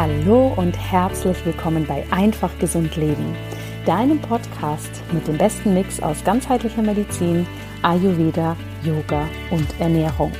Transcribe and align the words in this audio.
Hallo 0.00 0.52
und 0.54 0.78
herzlich 0.78 1.44
willkommen 1.44 1.84
bei 1.84 2.04
Einfach 2.12 2.56
Gesund 2.60 2.94
Leben, 2.94 3.34
deinem 3.84 4.20
Podcast 4.20 5.02
mit 5.10 5.26
dem 5.26 5.36
besten 5.36 5.74
Mix 5.74 6.00
aus 6.00 6.22
ganzheitlicher 6.22 6.82
Medizin, 6.82 7.44
Ayurveda, 7.82 8.56
Yoga 8.84 9.26
und 9.50 9.66
Ernährung. 9.80 10.30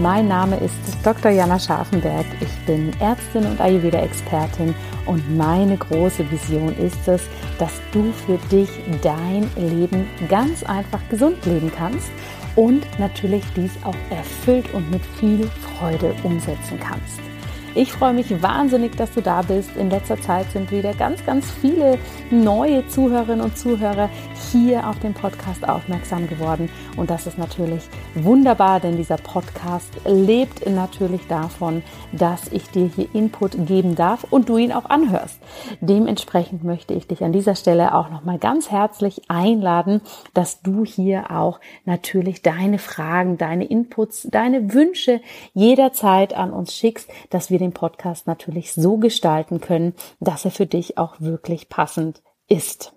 Mein 0.00 0.26
Name 0.26 0.56
ist 0.56 0.74
Dr. 1.04 1.30
Jana 1.30 1.60
Scharfenberg. 1.60 2.26
Ich 2.40 2.66
bin 2.66 2.90
Ärztin 2.98 3.46
und 3.46 3.60
Ayurveda-Expertin 3.60 4.74
und 5.06 5.36
meine 5.36 5.76
große 5.76 6.28
Vision 6.28 6.76
ist 6.76 7.06
es, 7.06 7.22
dass 7.60 7.80
du 7.92 8.12
für 8.26 8.38
dich 8.50 8.68
dein 9.00 9.48
Leben 9.54 10.08
ganz 10.28 10.64
einfach 10.64 11.08
gesund 11.08 11.46
leben 11.46 11.70
kannst 11.70 12.10
und 12.56 12.84
natürlich 12.98 13.44
dies 13.54 13.78
auch 13.84 13.94
erfüllt 14.10 14.74
und 14.74 14.90
mit 14.90 15.06
viel 15.20 15.48
Freude 15.78 16.16
umsetzen 16.24 16.80
kannst. 16.80 17.31
Ich 17.74 17.90
freue 17.90 18.12
mich 18.12 18.42
wahnsinnig, 18.42 18.96
dass 18.96 19.12
du 19.12 19.22
da 19.22 19.40
bist. 19.40 19.74
In 19.76 19.88
letzter 19.88 20.20
Zeit 20.20 20.50
sind 20.50 20.70
wieder 20.70 20.92
ganz, 20.92 21.24
ganz 21.24 21.50
viele 21.50 21.98
neue 22.30 22.86
Zuhörerinnen 22.86 23.40
und 23.40 23.56
Zuhörer 23.56 24.10
hier 24.50 24.86
auf 24.86 24.98
den 24.98 25.14
Podcast 25.14 25.66
aufmerksam 25.66 26.28
geworden. 26.28 26.68
Und 26.98 27.08
das 27.08 27.26
ist 27.26 27.38
natürlich 27.38 27.82
wunderbar, 28.14 28.78
denn 28.78 28.98
dieser 28.98 29.16
Podcast 29.16 29.90
lebt 30.04 30.68
natürlich 30.68 31.26
davon, 31.28 31.82
dass 32.12 32.48
ich 32.48 32.68
dir 32.68 32.90
hier 32.94 33.08
Input 33.14 33.66
geben 33.66 33.94
darf 33.94 34.26
und 34.28 34.50
du 34.50 34.58
ihn 34.58 34.72
auch 34.72 34.90
anhörst. 34.90 35.40
Dementsprechend 35.80 36.64
möchte 36.64 36.92
ich 36.92 37.06
dich 37.06 37.24
an 37.24 37.32
dieser 37.32 37.54
Stelle 37.54 37.94
auch 37.94 38.10
nochmal 38.10 38.38
ganz 38.38 38.70
herzlich 38.70 39.22
einladen, 39.28 40.02
dass 40.34 40.60
du 40.60 40.84
hier 40.84 41.30
auch 41.30 41.58
natürlich 41.86 42.42
deine 42.42 42.78
Fragen, 42.78 43.38
deine 43.38 43.64
Inputs, 43.64 44.28
deine 44.30 44.74
Wünsche 44.74 45.22
jederzeit 45.54 46.34
an 46.34 46.52
uns 46.52 46.74
schickst, 46.74 47.08
dass 47.30 47.50
wir 47.50 47.61
den 47.62 47.72
Podcast 47.72 48.26
natürlich 48.26 48.74
so 48.74 48.98
gestalten 48.98 49.60
können, 49.60 49.94
dass 50.20 50.44
er 50.44 50.50
für 50.50 50.66
dich 50.66 50.98
auch 50.98 51.20
wirklich 51.20 51.68
passend 51.68 52.22
ist. 52.48 52.92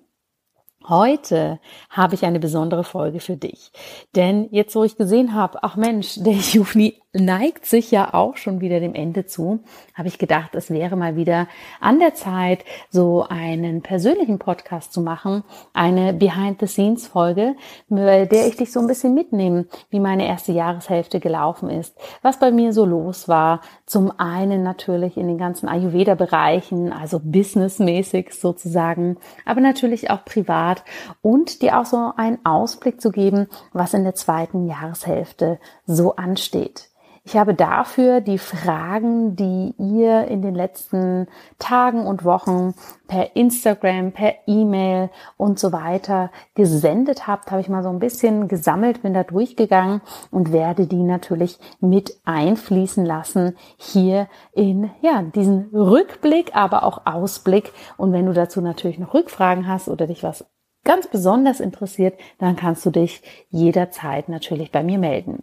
Heute 0.87 1.59
habe 1.89 2.13
ich 2.13 2.25
eine 2.25 2.39
besondere 2.39 2.83
Folge 2.83 3.19
für 3.19 3.37
dich. 3.37 3.71
Denn 4.15 4.47
jetzt, 4.51 4.75
wo 4.75 4.83
ich 4.83 4.97
gesehen 4.97 5.33
habe, 5.33 5.63
ach 5.63 5.75
Mensch, 5.75 6.15
der 6.17 6.33
Juni 6.51 7.01
neigt 7.15 7.65
sich 7.65 7.91
ja 7.91 8.13
auch 8.13 8.37
schon 8.37 8.61
wieder 8.61 8.79
dem 8.79 8.93
Ende 8.93 9.25
zu, 9.25 9.61
habe 9.93 10.07
ich 10.07 10.17
gedacht, 10.17 10.55
es 10.55 10.69
wäre 10.69 10.95
mal 10.95 11.15
wieder 11.15 11.47
an 11.79 11.99
der 11.99 12.13
Zeit, 12.13 12.65
so 12.89 13.25
einen 13.27 13.81
persönlichen 13.81 14.39
Podcast 14.39 14.91
zu 14.93 15.01
machen, 15.01 15.43
eine 15.73 16.13
Behind-the-Scenes-Folge, 16.13 17.55
bei 17.89 18.25
der 18.25 18.47
ich 18.47 18.57
dich 18.57 18.71
so 18.71 18.79
ein 18.79 18.87
bisschen 18.87 19.13
mitnehme, 19.13 19.65
wie 19.89 19.99
meine 19.99 20.27
erste 20.27 20.51
Jahreshälfte 20.51 21.19
gelaufen 21.19 21.69
ist, 21.69 21.95
was 22.21 22.39
bei 22.39 22.51
mir 22.51 22.73
so 22.73 22.85
los 22.85 23.27
war. 23.27 23.61
Zum 23.85 24.11
einen 24.19 24.63
natürlich 24.63 25.17
in 25.17 25.27
den 25.27 25.37
ganzen 25.37 25.69
Ayurveda-Bereichen, 25.69 26.91
also 26.91 27.19
businessmäßig 27.23 28.33
sozusagen, 28.33 29.17
aber 29.45 29.61
natürlich 29.61 30.09
auch 30.09 30.25
privat 30.25 30.83
und 31.21 31.61
dir 31.61 31.79
auch 31.79 31.85
so 31.85 32.11
einen 32.17 32.45
Ausblick 32.45 32.99
zu 33.01 33.11
geben, 33.11 33.47
was 33.71 33.93
in 33.93 34.03
der 34.03 34.15
zweiten 34.15 34.67
Jahreshälfte 34.67 35.59
so 35.85 36.15
ansteht. 36.15 36.89
Ich 37.27 37.35
habe 37.35 37.55
dafür 37.55 38.21
die 38.21 38.37
Fragen, 38.37 39.35
die 39.35 39.73
ihr 39.79 40.27
in 40.27 40.43
den 40.43 40.53
letzten 40.53 41.25
Tagen 41.57 42.05
und 42.05 42.23
Wochen 42.23 42.75
per 43.07 43.35
Instagram, 43.35 44.11
per 44.11 44.35
E-Mail 44.45 45.09
und 45.35 45.57
so 45.57 45.71
weiter 45.71 46.29
gesendet 46.53 47.25
habt, 47.25 47.49
habe 47.49 47.61
ich 47.61 47.67
mal 47.67 47.81
so 47.81 47.89
ein 47.89 47.97
bisschen 47.97 48.47
gesammelt, 48.47 49.01
bin 49.01 49.15
da 49.15 49.23
durchgegangen 49.23 50.01
und 50.29 50.51
werde 50.51 50.85
die 50.85 51.01
natürlich 51.01 51.57
mit 51.79 52.15
einfließen 52.25 53.03
lassen 53.03 53.57
hier 53.77 54.27
in 54.53 54.91
ja, 55.01 55.23
diesen 55.23 55.71
Rückblick, 55.73 56.55
aber 56.55 56.83
auch 56.83 57.07
Ausblick. 57.07 57.73
Und 57.97 58.13
wenn 58.13 58.27
du 58.27 58.33
dazu 58.33 58.61
natürlich 58.61 58.99
noch 58.99 59.15
Rückfragen 59.15 59.67
hast 59.67 59.87
oder 59.87 60.05
dich 60.05 60.21
was 60.21 60.45
ganz 60.83 61.07
besonders 61.07 61.59
interessiert, 61.59 62.19
dann 62.37 62.55
kannst 62.55 62.85
du 62.85 62.91
dich 62.91 63.23
jederzeit 63.49 64.29
natürlich 64.29 64.71
bei 64.71 64.83
mir 64.83 64.99
melden. 64.99 65.41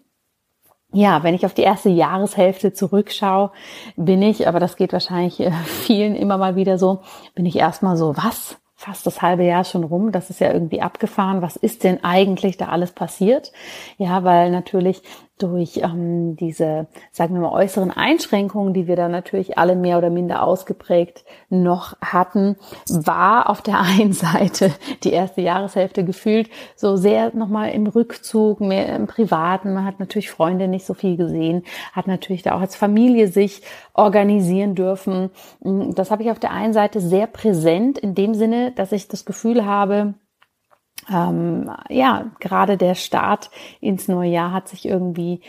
Ja, 0.92 1.22
wenn 1.22 1.34
ich 1.34 1.46
auf 1.46 1.54
die 1.54 1.62
erste 1.62 1.88
Jahreshälfte 1.88 2.74
zurückschaue, 2.74 3.50
bin 3.96 4.20
ich, 4.20 4.46
aber 4.46 4.60
das 4.60 4.76
geht 4.76 4.92
wahrscheinlich 4.92 5.40
äh, 5.40 5.50
vielen 5.50 6.14
immer 6.14 6.36
mal 6.36 6.54
wieder 6.54 6.78
so, 6.78 7.00
bin 7.34 7.46
ich 7.46 7.56
erstmal 7.56 7.96
so, 7.96 8.16
was? 8.16 8.58
Fast 8.74 9.06
das 9.06 9.22
halbe 9.22 9.44
Jahr 9.44 9.62
schon 9.62 9.84
rum, 9.84 10.10
das 10.10 10.28
ist 10.28 10.40
ja 10.40 10.52
irgendwie 10.52 10.82
abgefahren. 10.82 11.40
Was 11.40 11.54
ist 11.54 11.84
denn 11.84 12.02
eigentlich 12.02 12.56
da 12.56 12.66
alles 12.66 12.90
passiert? 12.90 13.52
Ja, 13.96 14.24
weil 14.24 14.50
natürlich 14.50 15.02
durch 15.42 15.78
ähm, 15.82 16.36
diese, 16.36 16.86
sagen 17.10 17.34
wir 17.34 17.40
mal, 17.40 17.52
äußeren 17.52 17.90
Einschränkungen, 17.90 18.74
die 18.74 18.86
wir 18.86 18.96
da 18.96 19.08
natürlich 19.08 19.58
alle 19.58 19.76
mehr 19.76 19.98
oder 19.98 20.10
minder 20.10 20.42
ausgeprägt 20.42 21.24
noch 21.50 21.96
hatten, 22.00 22.56
war 22.88 23.50
auf 23.50 23.62
der 23.62 23.80
einen 23.80 24.12
Seite 24.12 24.72
die 25.02 25.12
erste 25.12 25.40
Jahreshälfte 25.40 26.04
gefühlt 26.04 26.48
so 26.76 26.96
sehr 26.96 27.34
nochmal 27.34 27.70
im 27.70 27.86
Rückzug, 27.86 28.60
mehr 28.60 28.94
im 28.94 29.06
Privaten. 29.06 29.74
Man 29.74 29.84
hat 29.84 30.00
natürlich 30.00 30.30
Freunde 30.30 30.68
nicht 30.68 30.86
so 30.86 30.94
viel 30.94 31.16
gesehen, 31.16 31.64
hat 31.92 32.06
natürlich 32.06 32.42
da 32.42 32.54
auch 32.54 32.60
als 32.60 32.76
Familie 32.76 33.28
sich 33.28 33.62
organisieren 33.94 34.74
dürfen. 34.74 35.30
Das 35.60 36.10
habe 36.10 36.22
ich 36.22 36.30
auf 36.30 36.38
der 36.38 36.52
einen 36.52 36.72
Seite 36.72 37.00
sehr 37.00 37.26
präsent 37.26 37.98
in 37.98 38.14
dem 38.14 38.34
Sinne, 38.34 38.72
dass 38.72 38.92
ich 38.92 39.08
das 39.08 39.24
Gefühl 39.24 39.66
habe, 39.66 40.14
ähm, 41.10 41.70
ja, 41.88 42.26
gerade 42.40 42.76
der 42.76 42.94
Start 42.94 43.50
ins 43.80 44.08
neue 44.08 44.30
Jahr 44.30 44.52
hat 44.52 44.68
sich 44.68 44.86
irgendwie 44.86 45.40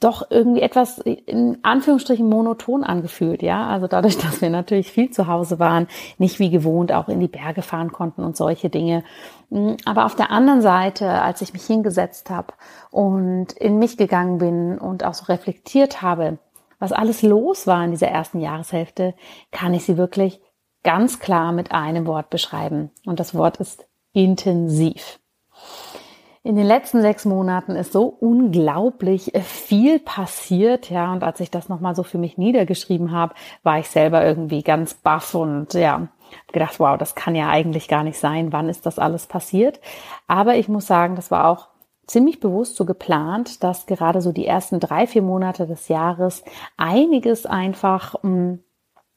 doch 0.00 0.30
irgendwie 0.30 0.62
etwas 0.62 0.98
in 0.98 1.58
Anführungsstrichen 1.62 2.26
monoton 2.26 2.82
angefühlt, 2.82 3.42
ja. 3.42 3.66
Also 3.66 3.86
dadurch, 3.86 4.16
dass 4.18 4.40
wir 4.40 4.48
natürlich 4.48 4.90
viel 4.90 5.10
zu 5.10 5.26
Hause 5.26 5.58
waren, 5.58 5.88
nicht 6.16 6.38
wie 6.38 6.50
gewohnt 6.50 6.90
auch 6.90 7.08
in 7.08 7.20
die 7.20 7.28
Berge 7.28 7.62
fahren 7.62 7.92
konnten 7.92 8.24
und 8.24 8.36
solche 8.36 8.70
Dinge. 8.70 9.04
Mm, 9.50 9.74
aber 9.84 10.06
auf 10.06 10.16
der 10.16 10.30
anderen 10.30 10.62
Seite, 10.62 11.08
als 11.08 11.42
ich 11.42 11.52
mich 11.52 11.64
hingesetzt 11.64 12.30
habe 12.30 12.54
und 12.90 13.52
in 13.52 13.78
mich 13.78 13.98
gegangen 13.98 14.38
bin 14.38 14.78
und 14.78 15.04
auch 15.04 15.14
so 15.14 15.26
reflektiert 15.26 16.00
habe, 16.00 16.38
was 16.78 16.92
alles 16.92 17.20
los 17.20 17.66
war 17.66 17.84
in 17.84 17.90
dieser 17.90 18.08
ersten 18.08 18.40
Jahreshälfte, 18.40 19.14
kann 19.52 19.74
ich 19.74 19.84
sie 19.84 19.98
wirklich 19.98 20.40
ganz 20.82 21.18
klar 21.18 21.52
mit 21.52 21.72
einem 21.72 22.06
Wort 22.06 22.30
beschreiben. 22.30 22.90
Und 23.04 23.20
das 23.20 23.34
Wort 23.34 23.58
ist 23.58 23.86
intensiv. 24.12 25.20
In 26.42 26.56
den 26.56 26.66
letzten 26.66 27.02
sechs 27.02 27.26
Monaten 27.26 27.72
ist 27.76 27.92
so 27.92 28.06
unglaublich 28.06 29.30
viel 29.42 29.98
passiert, 29.98 30.88
ja. 30.88 31.12
Und 31.12 31.22
als 31.22 31.38
ich 31.40 31.50
das 31.50 31.68
nochmal 31.68 31.94
so 31.94 32.02
für 32.02 32.16
mich 32.16 32.38
niedergeschrieben 32.38 33.12
habe, 33.12 33.34
war 33.62 33.78
ich 33.78 33.90
selber 33.90 34.24
irgendwie 34.24 34.62
ganz 34.62 34.94
baff 34.94 35.34
und 35.34 35.74
ja, 35.74 36.08
gedacht, 36.50 36.80
wow, 36.80 36.96
das 36.96 37.14
kann 37.14 37.34
ja 37.34 37.50
eigentlich 37.50 37.88
gar 37.88 38.04
nicht 38.04 38.18
sein. 38.18 38.54
Wann 38.54 38.70
ist 38.70 38.86
das 38.86 38.98
alles 38.98 39.26
passiert? 39.26 39.80
Aber 40.28 40.56
ich 40.56 40.68
muss 40.68 40.86
sagen, 40.86 41.14
das 41.14 41.30
war 41.30 41.46
auch 41.46 41.68
ziemlich 42.06 42.40
bewusst 42.40 42.76
so 42.76 42.86
geplant, 42.86 43.62
dass 43.62 43.84
gerade 43.84 44.22
so 44.22 44.32
die 44.32 44.46
ersten 44.46 44.80
drei, 44.80 45.06
vier 45.06 45.22
Monate 45.22 45.66
des 45.66 45.88
Jahres 45.88 46.42
einiges 46.78 47.44
einfach 47.44 48.14
mh, 48.22 48.30
hm, 48.30 48.64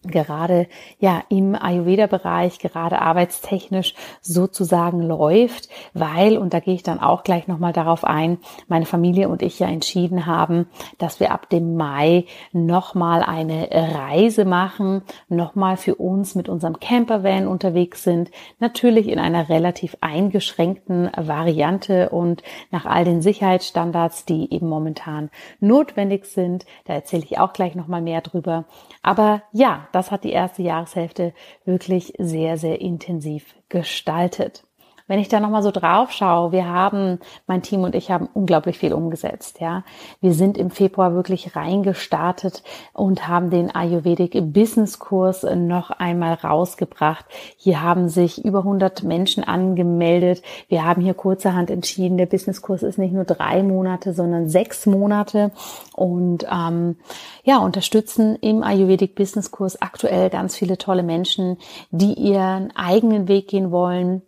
gerade 0.03 0.67
ja 0.99 1.23
im 1.29 1.55
Ayurveda-Bereich, 1.55 2.59
gerade 2.59 3.01
arbeitstechnisch 3.01 3.95
sozusagen 4.21 5.01
läuft, 5.01 5.69
weil, 5.93 6.37
und 6.37 6.53
da 6.53 6.59
gehe 6.59 6.73
ich 6.73 6.83
dann 6.83 6.99
auch 6.99 7.23
gleich 7.23 7.47
nochmal 7.47 7.73
darauf 7.73 8.03
ein, 8.03 8.37
meine 8.67 8.85
Familie 8.85 9.29
und 9.29 9.41
ich 9.41 9.59
ja 9.59 9.67
entschieden 9.67 10.25
haben, 10.25 10.67
dass 10.97 11.19
wir 11.19 11.31
ab 11.31 11.49
dem 11.49 11.75
Mai 11.75 12.25
nochmal 12.51 13.23
eine 13.23 13.69
Reise 13.71 14.45
machen, 14.45 15.01
nochmal 15.29 15.77
für 15.77 15.95
uns 15.95 16.35
mit 16.35 16.49
unserem 16.49 16.79
Campervan 16.79 17.47
unterwegs 17.47 18.03
sind, 18.03 18.29
natürlich 18.59 19.07
in 19.07 19.19
einer 19.19 19.49
relativ 19.49 19.97
eingeschränkten 20.01 21.09
Variante 21.15 22.09
und 22.09 22.43
nach 22.71 22.85
all 22.85 23.05
den 23.05 23.21
Sicherheitsstandards, 23.21 24.25
die 24.25 24.53
eben 24.53 24.67
momentan 24.67 25.29
notwendig 25.59 26.25
sind. 26.25 26.65
Da 26.85 26.93
erzähle 26.93 27.23
ich 27.23 27.39
auch 27.39 27.53
gleich 27.53 27.75
nochmal 27.75 28.01
mehr 28.01 28.21
drüber. 28.21 28.65
Aber 29.01 29.41
ja, 29.51 29.87
das 29.93 30.11
hat 30.11 30.25
die 30.25 30.31
erste 30.31 30.63
Jahreshälfte 30.63 31.33
wirklich 31.63 32.13
sehr, 32.17 32.57
sehr 32.57 32.81
intensiv 32.81 33.55
gestaltet. 33.69 34.65
Wenn 35.07 35.19
ich 35.19 35.27
da 35.27 35.39
nochmal 35.39 35.63
so 35.63 35.71
drauf 35.71 36.11
schaue, 36.11 36.51
wir 36.51 36.67
haben, 36.67 37.19
mein 37.45 37.61
Team 37.61 37.81
und 37.81 37.93
ich 37.93 38.09
haben 38.09 38.29
unglaublich 38.33 38.77
viel 38.77 38.93
umgesetzt, 38.93 39.59
ja. 39.59 39.83
Wir 40.21 40.33
sind 40.33 40.57
im 40.57 40.69
Februar 40.69 41.13
wirklich 41.13 41.55
reingestartet 41.55 42.63
und 42.93 43.27
haben 43.27 43.49
den 43.49 43.73
Ayurvedic 43.73 44.53
Business 44.53 44.99
Kurs 44.99 45.43
noch 45.43 45.91
einmal 45.91 46.35
rausgebracht. 46.35 47.25
Hier 47.57 47.81
haben 47.81 48.07
sich 48.07 48.45
über 48.45 48.59
100 48.59 49.03
Menschen 49.03 49.43
angemeldet. 49.43 50.41
Wir 50.69 50.85
haben 50.85 51.01
hier 51.01 51.13
kurzerhand 51.13 51.69
entschieden, 51.69 52.17
der 52.17 52.25
Business 52.25 52.61
Kurs 52.61 52.81
ist 52.81 52.97
nicht 52.97 53.13
nur 53.13 53.25
drei 53.25 53.61
Monate, 53.61 54.13
sondern 54.13 54.47
sechs 54.47 54.85
Monate 54.85 55.51
und 55.95 56.45
ähm, 56.49 56.97
ja, 57.43 57.57
unterstützen 57.57 58.37
im 58.37 58.63
Ayurvedic 58.63 59.15
Business 59.15 59.51
Kurs 59.51 59.81
aktuell 59.81 60.29
ganz 60.29 60.55
viele 60.55 60.77
tolle 60.77 61.03
Menschen, 61.03 61.57
die 61.91 62.13
ihren 62.13 62.75
eigenen 62.75 63.27
Weg 63.27 63.47
gehen 63.49 63.71
wollen, 63.71 64.21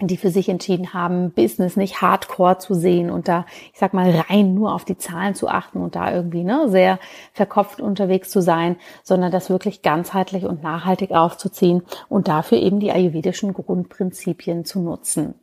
die 0.00 0.16
für 0.16 0.30
sich 0.30 0.48
entschieden 0.48 0.94
haben, 0.94 1.32
Business 1.32 1.76
nicht 1.76 2.00
hardcore 2.00 2.58
zu 2.58 2.74
sehen 2.74 3.10
und 3.10 3.26
da, 3.26 3.46
ich 3.72 3.78
sag 3.78 3.94
mal, 3.94 4.10
rein 4.28 4.54
nur 4.54 4.74
auf 4.74 4.84
die 4.84 4.96
Zahlen 4.96 5.34
zu 5.34 5.48
achten 5.48 5.80
und 5.80 5.96
da 5.96 6.12
irgendwie 6.12 6.44
ne, 6.44 6.68
sehr 6.68 7.00
verkopft 7.32 7.80
unterwegs 7.80 8.30
zu 8.30 8.40
sein, 8.40 8.76
sondern 9.02 9.32
das 9.32 9.50
wirklich 9.50 9.82
ganzheitlich 9.82 10.44
und 10.44 10.62
nachhaltig 10.62 11.10
aufzuziehen 11.10 11.82
und 12.08 12.28
dafür 12.28 12.58
eben 12.58 12.78
die 12.78 12.92
ayurvedischen 12.92 13.52
Grundprinzipien 13.52 14.64
zu 14.64 14.80
nutzen. 14.80 15.34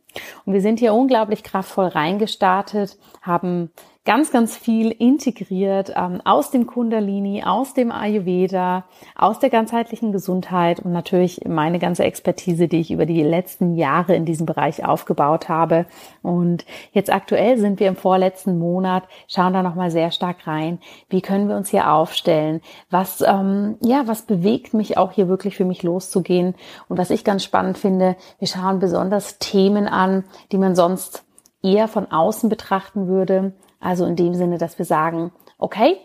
Und 0.46 0.54
wir 0.54 0.62
sind 0.62 0.78
hier 0.78 0.94
unglaublich 0.94 1.42
kraftvoll 1.42 1.88
reingestartet, 1.88 2.96
haben 3.20 3.70
ganz, 4.06 4.30
ganz 4.30 4.56
viel 4.56 4.92
integriert 4.92 5.92
ähm, 5.94 6.22
aus 6.24 6.52
dem 6.52 6.66
Kundalini, 6.66 7.42
aus 7.44 7.74
dem 7.74 7.90
Ayurveda, 7.90 8.84
aus 9.16 9.40
der 9.40 9.50
ganzheitlichen 9.50 10.12
Gesundheit 10.12 10.80
und 10.80 10.92
natürlich 10.92 11.40
meine 11.46 11.80
ganze 11.80 12.04
Expertise, 12.04 12.68
die 12.68 12.80
ich 12.80 12.92
über 12.92 13.04
die 13.04 13.22
letzten 13.22 13.74
Jahre 13.74 14.14
in 14.14 14.24
diesem 14.24 14.46
Bereich 14.46 14.84
aufgebaut 14.84 15.48
habe. 15.48 15.86
Und 16.22 16.64
jetzt 16.92 17.12
aktuell 17.12 17.58
sind 17.58 17.80
wir 17.80 17.88
im 17.88 17.96
vorletzten 17.96 18.58
Monat, 18.60 19.02
schauen 19.26 19.52
da 19.52 19.64
nochmal 19.64 19.90
sehr 19.90 20.12
stark 20.12 20.46
rein. 20.46 20.78
Wie 21.08 21.20
können 21.20 21.48
wir 21.48 21.56
uns 21.56 21.70
hier 21.70 21.90
aufstellen? 21.90 22.60
Was, 22.88 23.22
ähm, 23.22 23.76
ja, 23.82 24.04
was 24.06 24.22
bewegt 24.22 24.72
mich 24.72 24.96
auch 24.96 25.12
hier 25.12 25.26
wirklich 25.26 25.56
für 25.56 25.64
mich 25.64 25.82
loszugehen? 25.82 26.54
Und 26.88 26.96
was 26.96 27.10
ich 27.10 27.24
ganz 27.24 27.42
spannend 27.42 27.76
finde, 27.76 28.14
wir 28.38 28.46
schauen 28.46 28.78
besonders 28.78 29.38
Themen 29.40 29.88
an, 29.88 30.24
die 30.52 30.58
man 30.58 30.76
sonst 30.76 31.24
eher 31.60 31.88
von 31.88 32.12
außen 32.12 32.48
betrachten 32.48 33.08
würde 33.08 33.52
also 33.80 34.04
in 34.06 34.16
dem 34.16 34.34
Sinne, 34.34 34.58
dass 34.58 34.78
wir 34.78 34.86
sagen, 34.86 35.32
okay, 35.58 35.96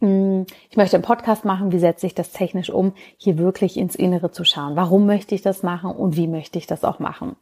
hm, 0.00 0.46
ich 0.70 0.76
möchte 0.76 0.96
einen 0.96 1.04
Podcast 1.04 1.44
machen, 1.44 1.72
wie 1.72 1.78
setze 1.78 2.06
ich 2.06 2.14
das 2.14 2.32
technisch 2.32 2.70
um, 2.70 2.94
hier 3.16 3.38
wirklich 3.38 3.76
ins 3.76 3.94
Innere 3.94 4.30
zu 4.30 4.44
schauen. 4.44 4.76
Warum 4.76 5.06
möchte 5.06 5.34
ich 5.34 5.42
das 5.42 5.62
machen 5.62 5.90
und 5.90 6.16
wie 6.16 6.26
möchte 6.26 6.58
ich 6.58 6.66
das 6.66 6.84
auch 6.84 6.98
machen? 6.98 7.36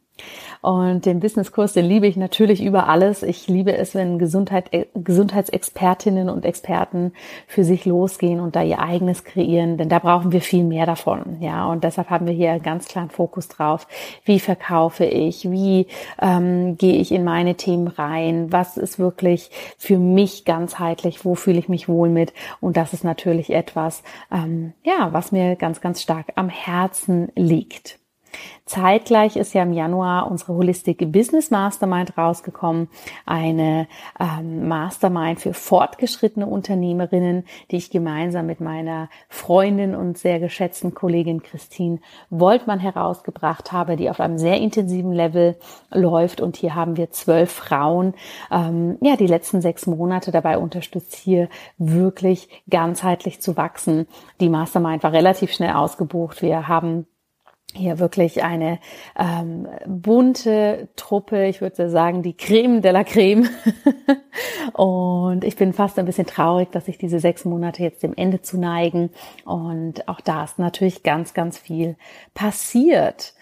Und 0.61 1.05
den 1.05 1.19
Businesskurs, 1.21 1.73
den 1.73 1.85
liebe 1.85 2.07
ich 2.07 2.17
natürlich 2.17 2.61
über 2.61 2.89
alles. 2.89 3.23
Ich 3.23 3.47
liebe 3.47 3.75
es, 3.75 3.95
wenn 3.95 4.19
Gesundheit, 4.19 4.73
äh, 4.73 4.85
Gesundheitsexpertinnen 4.93 6.29
und 6.29 6.43
Experten 6.43 7.13
für 7.47 7.63
sich 7.63 7.85
losgehen 7.85 8.39
und 8.39 8.55
da 8.55 8.63
ihr 8.63 8.79
eigenes 8.79 9.23
kreieren, 9.23 9.77
denn 9.77 9.89
da 9.89 9.99
brauchen 9.99 10.31
wir 10.31 10.41
viel 10.41 10.63
mehr 10.63 10.85
davon. 10.85 11.37
Ja, 11.39 11.67
und 11.67 11.83
deshalb 11.83 12.09
haben 12.09 12.27
wir 12.27 12.33
hier 12.33 12.59
ganz 12.59 12.87
klaren 12.87 13.09
Fokus 13.09 13.47
drauf. 13.47 13.87
Wie 14.25 14.39
verkaufe 14.39 15.05
ich? 15.05 15.49
Wie 15.49 15.87
ähm, 16.21 16.77
gehe 16.77 16.97
ich 16.97 17.11
in 17.11 17.23
meine 17.23 17.55
Themen 17.55 17.87
rein? 17.87 18.51
Was 18.51 18.75
ist 18.75 18.99
wirklich 18.99 19.51
für 19.77 19.97
mich 19.97 20.43
ganzheitlich? 20.45 21.23
Wo 21.23 21.35
fühle 21.35 21.59
ich 21.59 21.69
mich 21.69 21.87
wohl 21.87 22.09
mit? 22.09 22.33
Und 22.59 22.75
das 22.75 22.93
ist 22.93 23.03
natürlich 23.03 23.51
etwas, 23.51 24.03
ähm, 24.31 24.73
ja, 24.83 25.09
was 25.11 25.31
mir 25.31 25.55
ganz, 25.55 25.79
ganz 25.79 26.01
stark 26.01 26.27
am 26.35 26.49
Herzen 26.49 27.29
liegt. 27.35 27.98
Zeitgleich 28.65 29.35
ist 29.35 29.53
ja 29.53 29.63
im 29.63 29.73
Januar 29.73 30.29
unsere 30.29 30.53
Holistic 30.53 31.11
Business 31.11 31.49
Mastermind 31.49 32.17
rausgekommen, 32.17 32.87
eine 33.25 33.87
ähm, 34.19 34.67
Mastermind 34.67 35.39
für 35.39 35.53
fortgeschrittene 35.55 36.45
Unternehmerinnen, 36.45 37.45
die 37.71 37.77
ich 37.77 37.89
gemeinsam 37.89 38.45
mit 38.45 38.61
meiner 38.61 39.09
Freundin 39.27 39.95
und 39.95 40.19
sehr 40.19 40.39
geschätzten 40.39 40.93
Kollegin 40.93 41.41
Christine 41.41 41.99
Woltmann 42.29 42.79
herausgebracht 42.79 43.71
habe, 43.71 43.95
die 43.95 44.09
auf 44.09 44.19
einem 44.19 44.37
sehr 44.37 44.57
intensiven 44.57 45.13
Level 45.13 45.57
läuft. 45.89 46.39
Und 46.39 46.55
hier 46.55 46.75
haben 46.75 46.95
wir 46.95 47.09
zwölf 47.09 47.51
Frauen, 47.51 48.13
ähm, 48.51 48.97
ja, 49.01 49.15
die 49.15 49.27
letzten 49.27 49.61
sechs 49.61 49.87
Monate 49.87 50.31
dabei 50.31 50.59
unterstützt, 50.59 51.15
hier 51.15 51.49
wirklich 51.77 52.63
ganzheitlich 52.69 53.41
zu 53.41 53.57
wachsen. 53.57 54.07
Die 54.39 54.49
Mastermind 54.49 55.01
war 55.01 55.11
relativ 55.11 55.51
schnell 55.51 55.73
ausgebucht. 55.73 56.41
Wir 56.41 56.67
haben 56.67 57.07
hier 57.75 57.99
wirklich 57.99 58.43
eine 58.43 58.79
ähm, 59.17 59.67
bunte 59.85 60.89
Truppe, 60.95 61.45
ich 61.45 61.61
würde 61.61 61.89
sagen 61.89 62.23
die 62.23 62.35
Creme 62.35 62.81
de 62.81 62.91
la 62.91 63.03
Creme. 63.03 63.47
und 64.73 65.43
ich 65.43 65.55
bin 65.55 65.73
fast 65.73 65.99
ein 65.99 66.05
bisschen 66.05 66.25
traurig, 66.25 66.71
dass 66.71 66.85
sich 66.85 66.97
diese 66.97 67.19
sechs 67.19 67.45
Monate 67.45 67.83
jetzt 67.83 68.01
dem 68.01 68.15
Ende 68.15 68.41
zu 68.41 68.57
neigen. 68.57 69.11
Und 69.45 70.07
auch 70.07 70.19
da 70.21 70.43
ist 70.43 70.57
natürlich 70.57 71.03
ganz, 71.03 71.33
ganz 71.33 71.57
viel 71.57 71.95
passiert. 72.33 73.33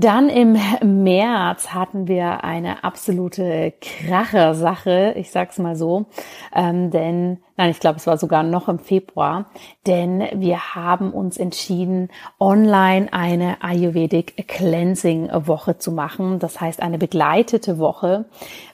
Dann 0.00 0.28
im 0.28 0.56
März 1.02 1.70
hatten 1.70 2.06
wir 2.06 2.44
eine 2.44 2.84
absolute 2.84 3.72
Kracher-Sache, 3.80 5.14
ich 5.16 5.32
sag's 5.32 5.58
mal 5.58 5.74
so, 5.74 6.06
ähm, 6.54 6.92
denn 6.92 7.38
nein, 7.56 7.70
ich 7.72 7.80
glaube, 7.80 7.96
es 7.96 8.06
war 8.06 8.16
sogar 8.16 8.44
noch 8.44 8.68
im 8.68 8.78
Februar, 8.78 9.46
denn 9.88 10.22
wir 10.34 10.76
haben 10.76 11.12
uns 11.12 11.36
entschieden, 11.36 12.10
online 12.38 13.12
eine 13.12 13.60
Ayurvedic 13.60 14.46
Cleansing 14.46 15.30
Woche 15.32 15.78
zu 15.78 15.90
machen. 15.90 16.38
Das 16.38 16.60
heißt, 16.60 16.80
eine 16.80 16.98
begleitete 16.98 17.80
Woche, 17.80 18.26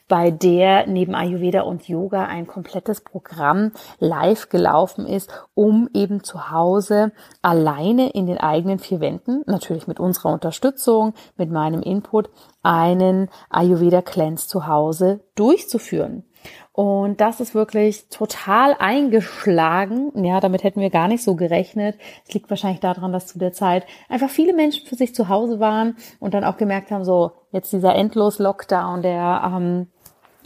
bei 0.08 0.30
der 0.30 0.86
neben 0.86 1.14
Ayurveda 1.14 1.62
und 1.62 1.88
Yoga 1.88 2.26
ein 2.26 2.46
komplettes 2.46 3.00
Programm 3.00 3.72
live 3.98 4.48
gelaufen 4.50 5.06
ist, 5.06 5.30
um 5.54 5.88
eben 5.94 6.22
zu 6.22 6.50
Hause 6.50 7.12
alleine 7.40 8.10
in 8.10 8.26
den 8.26 8.38
eigenen 8.38 8.78
vier 8.78 9.00
Wänden, 9.00 9.42
natürlich 9.46 9.86
mit 9.86 10.00
unserer 10.00 10.32
Unterstützung, 10.32 11.14
mit 11.36 11.50
meinem 11.50 11.80
Input, 11.80 12.28
einen 12.62 13.30
Ayurveda 13.48 14.02
Cleanse 14.02 14.46
zu 14.46 14.66
Hause 14.66 15.20
durchzuführen. 15.34 16.24
Und 16.72 17.20
das 17.20 17.40
ist 17.40 17.54
wirklich 17.54 18.08
total 18.08 18.74
eingeschlagen. 18.78 20.12
Ja, 20.24 20.40
damit 20.40 20.64
hätten 20.64 20.80
wir 20.80 20.90
gar 20.90 21.08
nicht 21.08 21.22
so 21.22 21.36
gerechnet. 21.36 21.96
Es 22.26 22.34
liegt 22.34 22.50
wahrscheinlich 22.50 22.80
daran, 22.80 23.12
dass 23.12 23.28
zu 23.28 23.38
der 23.38 23.52
Zeit 23.52 23.86
einfach 24.08 24.28
viele 24.28 24.52
Menschen 24.52 24.86
für 24.86 24.96
sich 24.96 25.14
zu 25.14 25.28
Hause 25.28 25.60
waren 25.60 25.96
und 26.20 26.34
dann 26.34 26.44
auch 26.44 26.56
gemerkt 26.56 26.90
haben, 26.90 27.04
so 27.04 27.32
jetzt 27.52 27.72
dieser 27.72 27.94
endlos 27.94 28.38
Lockdown, 28.40 29.02
der 29.02 29.52
ähm, 29.56 29.86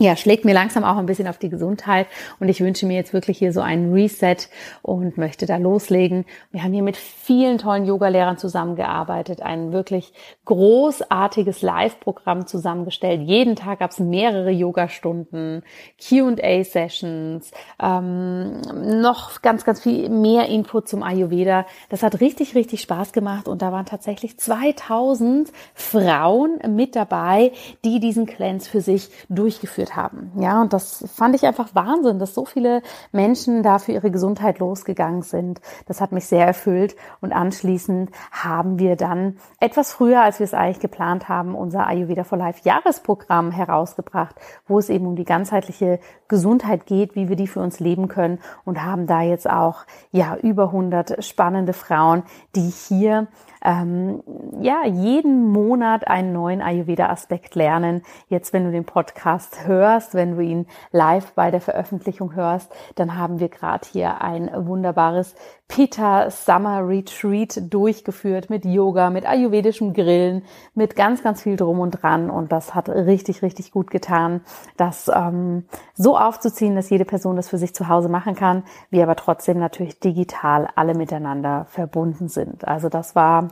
ja, 0.00 0.14
schlägt 0.14 0.44
mir 0.44 0.54
langsam 0.54 0.84
auch 0.84 0.96
ein 0.96 1.06
bisschen 1.06 1.26
auf 1.26 1.38
die 1.38 1.48
Gesundheit 1.48 2.06
und 2.38 2.48
ich 2.48 2.60
wünsche 2.60 2.86
mir 2.86 2.94
jetzt 2.94 3.12
wirklich 3.12 3.36
hier 3.38 3.52
so 3.52 3.60
einen 3.60 3.92
Reset 3.92 4.36
und 4.82 5.18
möchte 5.18 5.44
da 5.44 5.56
loslegen. 5.56 6.24
Wir 6.52 6.62
haben 6.62 6.72
hier 6.72 6.84
mit 6.84 6.96
vielen 6.96 7.58
tollen 7.58 7.84
Yogalehrern 7.84 8.38
zusammengearbeitet, 8.38 9.42
ein 9.42 9.72
wirklich 9.72 10.12
großartiges 10.44 11.62
Live-Programm 11.62 12.46
zusammengestellt. 12.46 13.22
Jeden 13.22 13.56
Tag 13.56 13.80
gab 13.80 13.90
es 13.90 13.98
mehrere 13.98 14.50
Yogastunden, 14.50 15.64
Q&A-Sessions, 16.08 17.50
ähm, 17.82 18.60
noch 19.00 19.42
ganz, 19.42 19.64
ganz 19.64 19.82
viel 19.82 20.08
mehr 20.10 20.46
Input 20.46 20.88
zum 20.88 21.02
Ayurveda. 21.02 21.66
Das 21.88 22.04
hat 22.04 22.20
richtig, 22.20 22.54
richtig 22.54 22.82
Spaß 22.82 23.12
gemacht 23.12 23.48
und 23.48 23.62
da 23.62 23.72
waren 23.72 23.86
tatsächlich 23.86 24.38
2000 24.38 25.52
Frauen 25.74 26.60
mit 26.68 26.94
dabei, 26.94 27.50
die 27.84 27.98
diesen 27.98 28.26
Cleanse 28.26 28.70
für 28.70 28.80
sich 28.80 29.10
durchgeführt 29.28 29.87
geführt 29.88 29.96
haben. 29.96 30.32
Ja, 30.38 30.60
und 30.60 30.72
das 30.72 31.04
fand 31.14 31.34
ich 31.34 31.46
einfach 31.46 31.74
Wahnsinn, 31.74 32.18
dass 32.18 32.34
so 32.34 32.44
viele 32.44 32.82
Menschen 33.12 33.62
da 33.62 33.78
für 33.78 33.92
ihre 33.92 34.10
Gesundheit 34.10 34.58
losgegangen 34.58 35.22
sind. 35.22 35.60
Das 35.86 36.00
hat 36.00 36.12
mich 36.12 36.26
sehr 36.26 36.46
erfüllt. 36.46 36.96
Und 37.20 37.32
anschließend 37.32 38.10
haben 38.30 38.78
wir 38.78 38.96
dann 38.96 39.36
etwas 39.60 39.92
früher, 39.92 40.22
als 40.22 40.38
wir 40.38 40.44
es 40.44 40.54
eigentlich 40.54 40.80
geplant 40.80 41.28
haben, 41.28 41.54
unser 41.54 41.86
Ayurveda 41.86 42.24
for 42.24 42.38
Life 42.38 42.60
Jahresprogramm 42.64 43.50
herausgebracht, 43.50 44.36
wo 44.66 44.78
es 44.78 44.88
eben 44.88 45.06
um 45.06 45.16
die 45.16 45.24
ganzheitliche 45.24 46.00
Gesundheit 46.28 46.86
geht, 46.86 47.14
wie 47.14 47.28
wir 47.28 47.36
die 47.36 47.46
für 47.46 47.60
uns 47.60 47.80
leben 47.80 48.08
können 48.08 48.38
und 48.64 48.84
haben 48.84 49.06
da 49.06 49.22
jetzt 49.22 49.48
auch, 49.48 49.84
ja, 50.10 50.36
über 50.36 50.64
100 50.64 51.24
spannende 51.24 51.72
Frauen, 51.72 52.22
die 52.54 52.70
hier 52.70 53.28
ähm, 53.64 54.22
ja 54.60 54.84
jeden 54.86 55.48
Monat 55.50 56.06
einen 56.06 56.32
neuen 56.32 56.62
Ayurveda-Aspekt 56.62 57.54
lernen. 57.54 58.02
Jetzt, 58.28 58.52
wenn 58.52 58.64
du 58.64 58.72
den 58.72 58.84
Podcast 58.84 59.66
hörst, 59.66 60.14
wenn 60.14 60.36
du 60.36 60.42
ihn 60.42 60.66
live 60.92 61.32
bei 61.32 61.50
der 61.50 61.60
Veröffentlichung 61.60 62.34
hörst, 62.34 62.72
dann 62.94 63.16
haben 63.16 63.40
wir 63.40 63.48
gerade 63.48 63.86
hier 63.90 64.20
ein 64.20 64.50
wunderbares 64.54 65.34
Pitta 65.68 66.30
Summer 66.30 66.88
Retreat 66.88 67.72
durchgeführt 67.72 68.50
mit 68.50 68.64
Yoga, 68.64 69.10
mit 69.10 69.26
ayurvedischem 69.26 69.92
Grillen, 69.92 70.42
mit 70.74 70.96
ganz, 70.96 71.22
ganz 71.22 71.42
viel 71.42 71.56
drum 71.56 71.78
und 71.78 72.02
dran. 72.02 72.30
Und 72.30 72.50
das 72.50 72.74
hat 72.74 72.88
richtig, 72.88 73.42
richtig 73.42 73.70
gut 73.70 73.90
getan, 73.90 74.40
das 74.76 75.10
ähm, 75.14 75.66
so 75.94 76.16
aufzuziehen, 76.16 76.74
dass 76.74 76.90
jede 76.90 77.04
Person 77.04 77.36
das 77.36 77.48
für 77.48 77.58
sich 77.58 77.74
zu 77.74 77.88
Hause 77.88 78.08
machen 78.08 78.34
kann, 78.34 78.64
wir 78.90 79.02
aber 79.02 79.14
trotzdem 79.14 79.58
natürlich 79.58 80.00
digital 80.00 80.68
alle 80.74 80.94
miteinander 80.94 81.66
verbunden 81.68 82.28
sind. 82.28 82.66
Also 82.66 82.88
das 82.88 83.14
war 83.14 83.48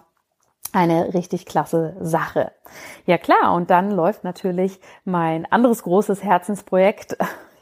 eine 0.73 1.15
richtig 1.15 1.47
klasse 1.47 1.97
Sache. 2.01 2.53
Ja 3.07 3.19
klar, 3.19 3.55
und 3.55 3.71
dann 3.71 3.91
läuft 3.91 4.25
natürlich 4.25 4.81
mein 5.05 5.51
anderes 5.51 5.83
großes 5.83 6.23
Herzensprojekt. 6.23 7.17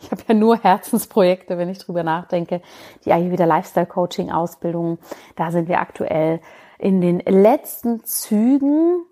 Ich 0.04 0.10
habe 0.10 0.22
ja 0.28 0.34
nur 0.34 0.58
Herzensprojekte, 0.58 1.56
wenn 1.56 1.70
ich 1.70 1.78
drüber 1.78 2.02
nachdenke. 2.02 2.60
Die 3.06 3.12
Ayurveda 3.12 3.46
Lifestyle 3.46 3.86
Coaching 3.86 4.30
Ausbildung. 4.30 4.98
Da 5.34 5.50
sind 5.50 5.66
wir 5.66 5.80
aktuell 5.80 6.40
in 6.78 7.00
den 7.00 7.20
letzten 7.20 8.04
Zügen, 8.04 9.02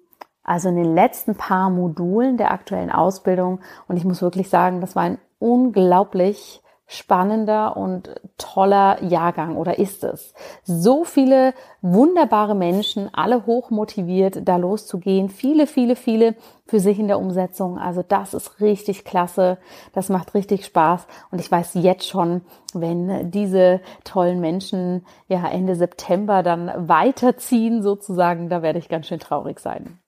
also 0.45 0.69
in 0.69 0.77
den 0.77 0.95
letzten 0.95 1.35
paar 1.35 1.71
Modulen 1.71 2.37
der 2.37 2.51
aktuellen 2.51 2.91
Ausbildung. 2.91 3.61
Und 3.89 3.97
ich 3.97 4.05
muss 4.05 4.21
wirklich 4.21 4.51
sagen, 4.51 4.83
das 4.83 4.95
war 4.95 5.05
ein 5.05 5.19
unglaublich 5.39 6.63
spannender 6.87 7.77
und 7.77 8.11
toller 8.37 9.03
Jahrgang 9.03 9.57
oder 9.57 9.79
ist 9.79 10.05
es? 10.05 10.35
So 10.65 11.05
viele 11.05 11.55
wunderbare 11.81 12.55
Menschen, 12.55 13.09
alle 13.12 13.47
hoch 13.47 13.71
motiviert, 13.71 14.41
da 14.47 14.57
loszugehen. 14.57 15.29
Viele, 15.29 15.67
viele, 15.67 15.97
viele 15.97 16.35
für 16.67 16.81
sich 16.81 16.99
in 16.99 17.09
der 17.09 17.19
Umsetzung. 17.19 17.79
Also 17.79 18.03
das 18.03 18.35
ist 18.35 18.61
richtig 18.61 19.05
klasse. 19.05 19.59
Das 19.93 20.09
macht 20.09 20.35
richtig 20.35 20.65
Spaß. 20.65 21.07
Und 21.31 21.41
ich 21.41 21.51
weiß 21.51 21.75
jetzt 21.75 22.07
schon, 22.07 22.43
wenn 22.75 23.31
diese 23.31 23.81
tollen 24.05 24.41
Menschen 24.41 25.07
ja 25.29 25.49
Ende 25.49 25.77
September 25.77 26.43
dann 26.43 26.71
weiterziehen 26.89 27.83
sozusagen, 27.83 28.49
da 28.49 28.62
werde 28.62 28.79
ich 28.79 28.89
ganz 28.89 29.07
schön 29.07 29.21
traurig 29.21 29.61
sein. 29.61 30.02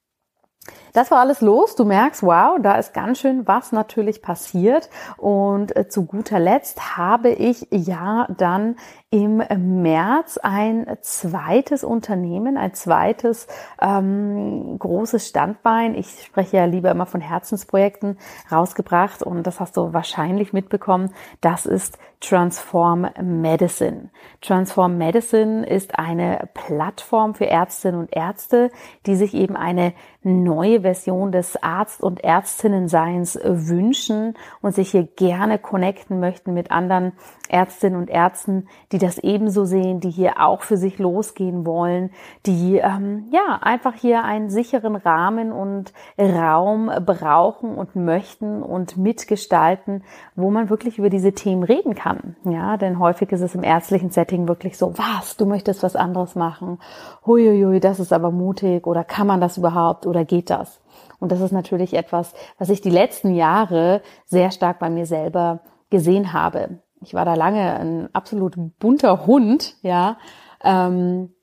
Das 0.95 1.11
war 1.11 1.19
alles 1.19 1.41
los. 1.41 1.75
Du 1.75 1.85
merkst, 1.85 2.23
wow, 2.23 2.57
da 2.63 2.77
ist 2.77 2.95
ganz 2.95 3.19
schön 3.19 3.49
was 3.49 3.73
natürlich 3.73 4.23
passiert. 4.23 4.89
Und 5.17 5.77
äh, 5.77 5.89
zu 5.89 6.07
guter 6.07 6.39
Letzt 6.39 6.97
habe 6.97 7.31
ich 7.31 7.67
ja 7.73 8.29
dann 8.39 8.77
im 9.11 9.43
März 9.83 10.39
ein 10.39 10.87
zweites 11.01 11.85
Unternehmen, 11.85 12.57
ein 12.57 12.75
zweites 12.75 13.49
ähm, 13.81 14.77
großes 14.79 15.29
Standbein. 15.29 15.95
Ich 15.95 16.25
spreche 16.25 16.57
ja 16.57 16.65
lieber 16.65 16.91
immer 16.91 17.07
von 17.07 17.21
Herzensprojekten 17.21 18.19
rausgebracht 18.51 19.23
und 19.23 19.45
das 19.47 19.61
hast 19.61 19.77
du 19.77 19.93
wahrscheinlich 19.93 20.53
mitbekommen. 20.53 21.13
Das 21.41 21.65
ist 21.65 21.99
Transform 22.19 23.07
Medicine. 23.23 24.11
Transform 24.41 24.99
Medicine 24.99 25.65
ist 25.65 25.97
eine 25.97 26.49
Plattform 26.55 27.35
für 27.35 27.47
Ärztinnen 27.47 28.01
und 28.01 28.17
Ärzte, 28.17 28.71
die 29.07 29.15
sich 29.15 29.35
eben 29.35 29.57
eine 29.57 29.93
neue 30.25 30.81
Version 30.81 31.33
des 31.33 31.63
Arzt- 31.63 32.03
und 32.03 32.25
Ärztinnenseins 32.25 33.39
wünschen 33.45 34.35
und 34.63 34.75
sich 34.75 34.91
hier 34.91 35.05
gerne 35.05 35.59
connecten 35.59 36.19
möchten 36.19 36.55
mit 36.55 36.71
anderen 36.71 37.13
Ärztinnen 37.49 37.99
und 37.99 38.09
Ärzten, 38.09 38.69
die 38.91 38.99
das 38.99 39.19
ebenso 39.19 39.65
sehen, 39.65 40.01
die 40.01 40.11
hier 40.11 40.41
auch 40.41 40.63
für 40.63 40.77
sich 40.77 40.99
losgehen 40.99 41.67
wollen, 41.67 42.11
die 42.47 42.79
ähm, 42.79 43.29
ja 43.31 43.59
einfach 43.61 43.95
hier 43.95 44.25
einen 44.25 44.49
sicheren 44.49 44.97
Rahmen 44.97 45.53
und 45.53 45.93
Raum 46.19 46.91
brauchen 47.05 47.75
und 47.77 47.97
möchten 47.97 48.63
und 48.63 48.97
mitgestalten, 48.97 50.03
wo 50.35 50.51
man 50.51 50.71
wirklich 50.71 50.99
über 50.99 51.11
diese 51.11 51.33
Themen 51.33 51.63
reden 51.63 51.95
kann. 51.95 52.37
Ja, 52.45 52.77
denn 52.77 52.99
häufig 52.99 53.31
ist 53.31 53.43
es 53.43 53.55
im 53.55 53.63
ärztlichen 53.63 54.11
Setting 54.11 54.49
wirklich 54.49 54.79
so, 54.79 54.95
was, 54.97 55.37
du 55.37 55.45
möchtest 55.45 55.83
was 55.83 55.97
anderes 55.97 56.35
machen, 56.35 56.79
huiuiui, 57.27 57.79
das 57.79 58.01
ist 58.01 58.13
aber 58.13 58.31
mutig 58.31 58.87
oder 58.87 59.05
kann 59.05 59.27
man 59.27 59.41
das 59.41 59.59
überhaupt 59.59 60.07
oder 60.15 60.25
geht 60.25 60.51
das? 60.51 60.81
Und 61.19 61.33
das 61.33 61.41
ist 61.41 61.53
natürlich 61.53 61.95
etwas, 61.95 62.33
was 62.59 62.69
ich 62.69 62.81
die 62.81 62.91
letzten 62.91 63.35
Jahre 63.35 64.03
sehr 64.25 64.51
stark 64.51 64.79
bei 64.79 64.91
mir 64.91 65.07
selber 65.07 65.61
gesehen 65.91 66.33
habe. 66.33 66.81
Ich 67.03 67.15
war 67.15 67.25
da 67.25 67.35
lange 67.35 67.79
ein 67.79 68.09
absolut 68.15 68.55
bunter 68.79 69.27
Hund, 69.27 69.77
ja. 69.83 70.17
Ähm, 70.63 71.34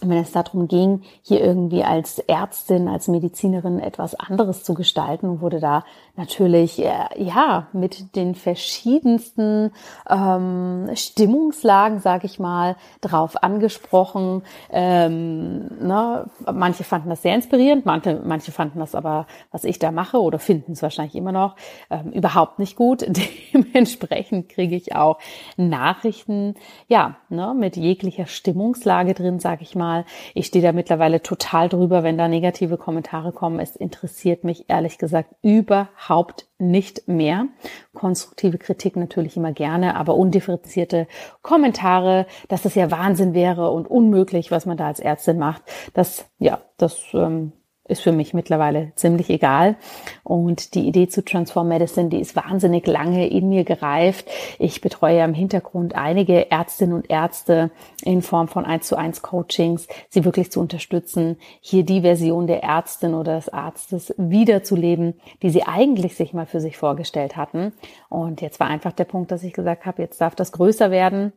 wenn 0.00 0.18
es 0.18 0.32
darum 0.32 0.66
ging, 0.66 1.02
hier 1.22 1.40
irgendwie 1.40 1.84
als 1.84 2.18
Ärztin, 2.18 2.88
als 2.88 3.06
Medizinerin 3.06 3.78
etwas 3.78 4.16
anderes 4.16 4.64
zu 4.64 4.74
gestalten, 4.74 5.40
wurde 5.40 5.60
da 5.60 5.84
natürlich 6.16 6.84
äh, 6.84 6.90
ja 7.16 7.68
mit 7.72 8.16
den 8.16 8.34
verschiedensten 8.34 9.70
ähm, 10.08 10.90
Stimmungslagen, 10.94 12.00
sage 12.00 12.26
ich 12.26 12.40
mal, 12.40 12.76
drauf 13.00 13.42
angesprochen. 13.42 14.42
Ähm, 14.70 15.70
ne? 15.80 16.28
Manche 16.52 16.82
fanden 16.82 17.10
das 17.10 17.22
sehr 17.22 17.34
inspirierend, 17.36 17.86
manche, 17.86 18.20
manche 18.24 18.50
fanden 18.50 18.80
das 18.80 18.96
aber, 18.96 19.26
was 19.52 19.62
ich 19.62 19.78
da 19.78 19.92
mache 19.92 20.20
oder 20.20 20.40
finden 20.40 20.72
es 20.72 20.82
wahrscheinlich 20.82 21.14
immer 21.14 21.32
noch 21.32 21.54
ähm, 21.90 22.10
überhaupt 22.10 22.58
nicht 22.58 22.74
gut. 22.74 23.06
Dementsprechend 23.54 24.48
kriege 24.48 24.74
ich 24.74 24.96
auch 24.96 25.18
Nachrichten, 25.56 26.56
ja, 26.88 27.16
ne, 27.28 27.54
mit 27.56 27.76
jeglicher 27.76 28.26
Stimmungslage 28.26 29.14
drin, 29.14 29.38
sage 29.38 29.62
ich 29.62 29.76
mal 29.76 29.93
mal. 29.94 30.04
Ich 30.34 30.46
stehe 30.46 30.64
da 30.64 30.72
mittlerweile 30.72 31.22
total 31.22 31.68
drüber, 31.68 32.02
wenn 32.02 32.18
da 32.18 32.28
negative 32.28 32.76
Kommentare 32.76 33.32
kommen. 33.32 33.60
Es 33.60 33.76
interessiert 33.76 34.44
mich 34.44 34.64
ehrlich 34.68 34.98
gesagt 34.98 35.34
überhaupt 35.42 36.46
nicht 36.58 37.08
mehr. 37.08 37.46
Konstruktive 37.92 38.58
Kritik 38.58 38.96
natürlich 38.96 39.36
immer 39.36 39.52
gerne, 39.52 39.96
aber 39.96 40.16
undifferenzierte 40.16 41.06
Kommentare, 41.42 42.26
dass 42.48 42.62
das 42.62 42.74
ja 42.74 42.90
Wahnsinn 42.90 43.34
wäre 43.34 43.70
und 43.70 43.88
unmöglich, 43.88 44.50
was 44.50 44.66
man 44.66 44.76
da 44.76 44.86
als 44.86 45.00
Ärztin 45.00 45.38
macht. 45.38 45.62
Das, 45.92 46.26
ja, 46.38 46.60
das 46.76 47.02
ähm, 47.12 47.52
ist 47.86 48.02
für 48.02 48.12
mich 48.12 48.32
mittlerweile 48.32 48.92
ziemlich 48.94 49.28
egal. 49.28 49.76
Und 50.22 50.74
die 50.74 50.86
Idee 50.86 51.08
zu 51.08 51.24
Transform 51.24 51.68
Medicine, 51.68 52.08
die 52.08 52.20
ist 52.20 52.34
wahnsinnig 52.34 52.86
lange 52.86 53.28
in 53.28 53.48
mir 53.50 53.64
gereift. 53.64 54.26
Ich 54.58 54.80
betreue 54.80 55.22
im 55.22 55.34
Hintergrund 55.34 55.94
einige 55.94 56.50
Ärztinnen 56.50 56.94
und 56.94 57.10
Ärzte 57.10 57.70
in 58.02 58.22
Form 58.22 58.48
von 58.48 58.64
1 58.64 58.86
zu 58.86 58.96
1 58.96 59.20
Coachings, 59.20 59.86
sie 60.08 60.24
wirklich 60.24 60.50
zu 60.50 60.60
unterstützen, 60.60 61.36
hier 61.60 61.84
die 61.84 62.00
Version 62.00 62.46
der 62.46 62.62
Ärztin 62.62 63.14
oder 63.14 63.36
des 63.36 63.50
Arztes 63.50 64.14
wiederzuleben, 64.16 65.20
die 65.42 65.50
sie 65.50 65.64
eigentlich 65.64 66.16
sich 66.16 66.32
mal 66.32 66.46
für 66.46 66.60
sich 66.60 66.78
vorgestellt 66.78 67.36
hatten. 67.36 67.72
Und 68.08 68.40
jetzt 68.40 68.60
war 68.60 68.68
einfach 68.68 68.92
der 68.92 69.04
Punkt, 69.04 69.30
dass 69.30 69.42
ich 69.42 69.52
gesagt 69.52 69.84
habe, 69.84 70.00
jetzt 70.00 70.20
darf 70.20 70.34
das 70.34 70.52
größer 70.52 70.90
werden 70.90 71.32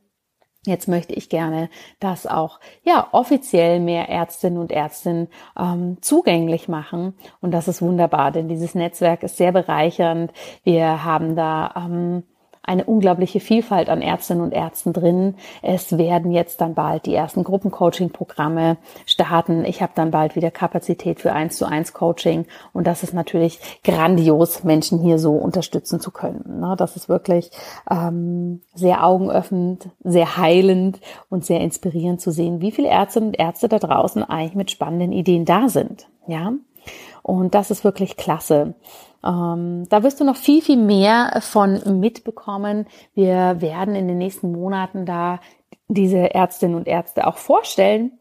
Jetzt 0.65 0.87
möchte 0.87 1.13
ich 1.13 1.29
gerne 1.29 1.69
das 1.99 2.27
auch 2.27 2.59
ja 2.83 3.07
offiziell 3.11 3.79
mehr 3.79 4.09
Ärztinnen 4.09 4.59
und 4.59 4.71
Ärztinnen 4.71 5.29
ähm, 5.57 5.97
zugänglich 6.01 6.67
machen 6.67 7.13
und 7.39 7.51
das 7.51 7.67
ist 7.67 7.81
wunderbar, 7.81 8.31
denn 8.31 8.49
dieses 8.49 8.75
Netzwerk 8.75 9.23
ist 9.23 9.37
sehr 9.37 9.53
bereichernd. 9.53 10.33
Wir 10.63 11.05
haben 11.05 11.35
da 11.35 11.73
ähm, 11.77 12.23
eine 12.67 12.83
unglaubliche 12.83 13.39
Vielfalt 13.39 13.89
an 13.89 14.01
Ärztinnen 14.01 14.43
und 14.43 14.51
Ärzten 14.51 14.91
drin. 14.93 15.35
Es 15.61 15.97
werden 15.97 16.31
jetzt 16.31 16.59
dann 16.61 16.75
bald 16.75 17.05
die 17.05 17.15
ersten 17.15 17.43
Gruppencoaching-Programme 17.43 18.77
starten. 19.05 19.63
Ich 19.65 19.81
habe 19.81 19.93
dann 19.95 20.11
bald 20.11 20.35
wieder 20.35 20.51
Kapazität 20.51 21.21
für 21.21 21.31
eins 21.31 21.57
zu 21.57 21.65
eins 21.65 21.93
Coaching 21.93 22.45
und 22.73 22.85
das 22.85 23.03
ist 23.03 23.13
natürlich 23.13 23.59
grandios, 23.83 24.65
Menschen 24.65 24.99
hier 24.99 25.17
so 25.17 25.31
unterstützen 25.31 26.01
zu 26.01 26.11
können. 26.11 26.59
Ne? 26.59 26.75
Das 26.77 26.97
ist 26.97 27.07
wirklich 27.07 27.51
ähm, 27.89 28.61
sehr 28.75 29.05
augenöffnend, 29.05 29.89
sehr 30.03 30.37
heilend 30.37 30.99
und 31.29 31.45
sehr 31.45 31.61
inspirierend 31.61 32.19
zu 32.19 32.31
sehen, 32.31 32.59
wie 32.59 32.71
viele 32.71 32.89
Ärztinnen 32.89 33.29
und 33.29 33.39
Ärzte 33.39 33.69
da 33.69 33.79
draußen 33.79 34.23
eigentlich 34.25 34.55
mit 34.55 34.71
spannenden 34.71 35.13
Ideen 35.13 35.45
da 35.45 35.69
sind. 35.69 36.07
Ja, 36.27 36.51
und 37.23 37.55
das 37.55 37.71
ist 37.71 37.83
wirklich 37.83 38.17
klasse. 38.17 38.75
Ähm, 39.25 39.85
da 39.89 40.03
wirst 40.03 40.19
du 40.19 40.23
noch 40.23 40.35
viel, 40.35 40.61
viel 40.61 40.77
mehr 40.77 41.39
von 41.41 41.99
mitbekommen. 41.99 42.87
Wir 43.13 43.61
werden 43.61 43.95
in 43.95 44.07
den 44.07 44.17
nächsten 44.17 44.51
Monaten 44.51 45.05
da 45.05 45.39
diese 45.87 46.33
Ärztinnen 46.33 46.75
und 46.75 46.87
Ärzte 46.87 47.27
auch 47.27 47.37
vorstellen. 47.37 48.11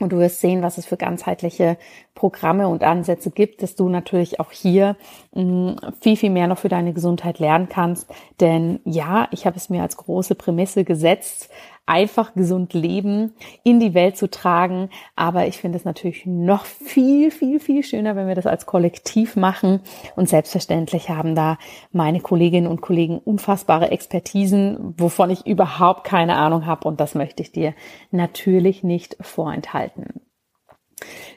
Und 0.00 0.12
du 0.12 0.18
wirst 0.18 0.40
sehen, 0.40 0.62
was 0.62 0.76
es 0.76 0.86
für 0.86 0.96
ganzheitliche 0.96 1.78
Programme 2.16 2.66
und 2.66 2.82
Ansätze 2.82 3.30
gibt, 3.30 3.62
dass 3.62 3.76
du 3.76 3.88
natürlich 3.88 4.40
auch 4.40 4.50
hier 4.50 4.96
mh, 5.34 5.42
mm, 5.42 5.76
viel, 6.00 6.16
viel 6.16 6.30
mehr 6.30 6.48
noch 6.48 6.58
für 6.58 6.68
deine 6.68 6.92
Gesundheit 6.92 7.38
lernen 7.38 7.68
kannst. 7.68 8.12
Denn 8.40 8.80
ja, 8.84 9.28
ich 9.30 9.46
habe 9.46 9.56
es 9.56 9.70
mir 9.70 9.82
als 9.82 9.96
große 9.96 10.34
Prämisse 10.34 10.82
gesetzt, 10.82 11.50
einfach 11.84 12.34
gesund 12.34 12.74
leben 12.74 13.34
in 13.62 13.78
die 13.78 13.94
Welt 13.94 14.16
zu 14.16 14.28
tragen. 14.28 14.90
Aber 15.14 15.46
ich 15.46 15.58
finde 15.58 15.78
es 15.78 15.84
natürlich 15.84 16.26
noch 16.26 16.64
viel, 16.64 17.30
viel, 17.30 17.60
viel 17.60 17.84
schöner, 17.84 18.16
wenn 18.16 18.26
wir 18.26 18.34
das 18.34 18.46
als 18.46 18.66
Kollektiv 18.66 19.36
machen. 19.36 19.80
Und 20.16 20.28
selbstverständlich 20.28 21.10
haben 21.10 21.34
da 21.34 21.58
meine 21.92 22.20
Kolleginnen 22.20 22.66
und 22.66 22.80
Kollegen 22.80 23.18
unfassbare 23.18 23.90
Expertisen, 23.90 24.94
wovon 24.98 25.30
ich 25.30 25.46
überhaupt 25.46 26.04
keine 26.04 26.36
Ahnung 26.36 26.66
habe. 26.66 26.88
Und 26.88 26.98
das 26.98 27.14
möchte 27.14 27.42
ich 27.42 27.52
dir 27.52 27.74
natürlich 28.10 28.82
nicht 28.82 29.16
vorenthalten. 29.20 30.25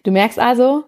Du 0.04 0.12
merkst 0.12 0.40
also, 0.40 0.86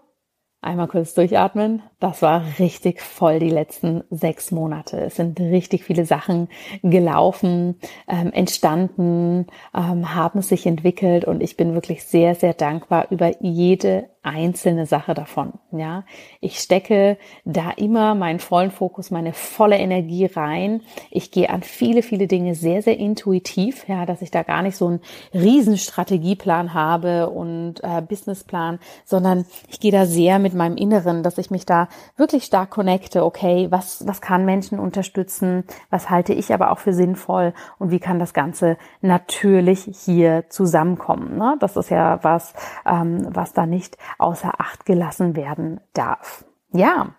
Einmal 0.63 0.87
kurz 0.87 1.15
durchatmen. 1.15 1.81
Das 1.99 2.21
war 2.21 2.43
richtig 2.59 3.01
voll 3.01 3.39
die 3.39 3.49
letzten 3.49 4.03
sechs 4.11 4.51
Monate. 4.51 4.99
Es 5.01 5.15
sind 5.15 5.39
richtig 5.39 5.83
viele 5.83 6.05
Sachen 6.05 6.49
gelaufen, 6.83 7.79
ähm, 8.07 8.31
entstanden, 8.31 9.47
ähm, 9.75 10.13
haben 10.13 10.43
sich 10.43 10.67
entwickelt 10.67 11.25
und 11.25 11.41
ich 11.41 11.57
bin 11.57 11.73
wirklich 11.73 12.03
sehr, 12.03 12.35
sehr 12.35 12.53
dankbar 12.53 13.07
über 13.09 13.31
jede 13.41 14.09
einzelne 14.23 14.85
Sache 14.85 15.15
davon. 15.15 15.53
Ja, 15.71 16.03
ich 16.41 16.59
stecke 16.59 17.17
da 17.43 17.71
immer 17.71 18.13
meinen 18.13 18.39
vollen 18.39 18.69
Fokus, 18.69 19.09
meine 19.09 19.33
volle 19.33 19.79
Energie 19.79 20.25
rein. 20.25 20.81
Ich 21.09 21.31
gehe 21.31 21.49
an 21.49 21.63
viele, 21.63 22.03
viele 22.03 22.27
Dinge 22.27 22.53
sehr, 22.53 22.83
sehr 22.83 22.97
intuitiv, 22.97 23.87
ja, 23.87 24.05
dass 24.05 24.21
ich 24.21 24.29
da 24.29 24.43
gar 24.43 24.61
nicht 24.61 24.77
so 24.77 24.87
einen 24.87 24.99
riesen 25.33 25.77
Strategieplan 25.77 26.75
habe 26.75 27.31
und 27.31 27.83
äh, 27.83 28.01
Businessplan, 28.07 28.79
sondern 29.05 29.45
ich 29.69 29.79
gehe 29.79 29.91
da 29.91 30.05
sehr 30.05 30.37
mit 30.37 30.50
meinem 30.53 30.77
Inneren, 30.77 31.23
dass 31.23 31.37
ich 31.37 31.51
mich 31.51 31.65
da 31.65 31.87
wirklich 32.17 32.45
stark 32.45 32.69
connecte. 32.69 33.23
Okay, 33.25 33.67
was, 33.69 34.05
was 34.07 34.21
kann 34.21 34.45
Menschen 34.45 34.79
unterstützen? 34.79 35.63
Was 35.89 36.09
halte 36.09 36.33
ich 36.33 36.53
aber 36.53 36.71
auch 36.71 36.79
für 36.79 36.93
sinnvoll? 36.93 37.53
Und 37.79 37.91
wie 37.91 37.99
kann 37.99 38.19
das 38.19 38.33
Ganze 38.33 38.77
natürlich 39.01 39.89
hier 40.05 40.45
zusammenkommen? 40.49 41.37
Ne? 41.37 41.55
Das 41.59 41.75
ist 41.77 41.89
ja 41.89 42.23
was, 42.23 42.53
ähm, 42.85 43.27
was 43.29 43.53
da 43.53 43.65
nicht 43.65 43.97
außer 44.17 44.59
Acht 44.59 44.85
gelassen 44.85 45.35
werden 45.35 45.79
darf. 45.93 46.45
Ja, 46.71 47.15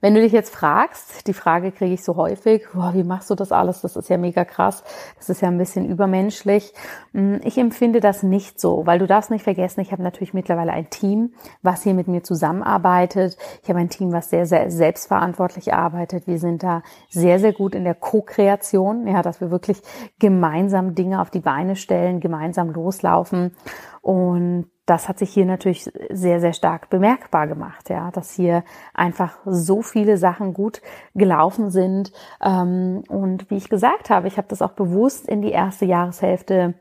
Wenn 0.00 0.14
du 0.14 0.20
dich 0.20 0.30
jetzt 0.32 0.54
fragst, 0.54 1.26
die 1.26 1.32
Frage 1.32 1.72
kriege 1.72 1.92
ich 1.92 2.04
so 2.04 2.14
häufig, 2.14 2.66
boah, 2.72 2.94
wie 2.94 3.02
machst 3.02 3.30
du 3.30 3.34
das 3.34 3.50
alles? 3.50 3.80
Das 3.80 3.96
ist 3.96 4.08
ja 4.08 4.16
mega 4.16 4.44
krass. 4.44 4.84
Das 5.16 5.28
ist 5.28 5.42
ja 5.42 5.48
ein 5.48 5.58
bisschen 5.58 5.88
übermenschlich. 5.88 6.72
Hm, 7.14 7.40
ich 7.42 7.58
empfinde 7.58 7.98
das 7.98 8.22
nicht 8.22 8.60
so, 8.60 8.86
weil 8.86 9.00
du 9.00 9.08
darfst 9.08 9.32
nicht 9.32 9.42
vergessen, 9.42 9.80
ich 9.80 9.90
habe 9.90 10.04
natürlich 10.04 10.34
mittlerweile 10.34 10.72
ein 10.72 10.88
Team, 10.88 11.34
was 11.62 11.82
hier 11.82 11.94
mit 11.94 12.06
mir 12.06 12.22
zusammenarbeitet. 12.22 13.36
Ich 13.64 13.68
habe 13.68 13.80
ein 13.80 13.90
Team, 13.90 14.12
was 14.12 14.30
sehr, 14.30 14.46
sehr 14.46 14.70
selbstverantwortlich 14.70 15.74
arbeitet. 15.74 16.28
Wir 16.28 16.38
sind 16.38 16.62
da 16.62 16.82
sehr, 17.10 17.40
sehr 17.40 17.52
gut 17.52 17.74
in 17.74 17.82
der 17.82 17.96
Co-Kreation, 17.96 19.04
ja, 19.08 19.22
dass 19.22 19.40
wir 19.40 19.50
wirklich 19.50 19.82
gemeinsam 20.20 20.94
Dinge 20.94 21.20
auf 21.20 21.30
die 21.30 21.40
Beine 21.40 21.74
stellen, 21.74 22.20
gemeinsam 22.20 22.70
loslaufen. 22.70 23.56
Und 24.00 24.70
das 24.88 25.06
hat 25.06 25.18
sich 25.18 25.30
hier 25.30 25.44
natürlich 25.44 25.90
sehr, 26.10 26.40
sehr 26.40 26.54
stark 26.54 26.88
bemerkbar 26.88 27.46
gemacht, 27.46 27.90
ja, 27.90 28.10
dass 28.10 28.32
hier 28.32 28.64
einfach 28.94 29.36
so 29.44 29.82
viele 29.82 30.16
Sachen 30.16 30.54
gut 30.54 30.80
gelaufen 31.14 31.70
sind. 31.70 32.10
Ähm, 32.42 33.02
und 33.08 33.50
wie 33.50 33.56
ich 33.56 33.68
gesagt 33.68 34.08
habe, 34.08 34.28
ich 34.28 34.38
habe 34.38 34.48
das 34.48 34.62
auch 34.62 34.72
bewusst 34.72 35.28
in 35.28 35.42
die 35.42 35.52
erste 35.52 35.84
Jahreshälfte 35.84 36.74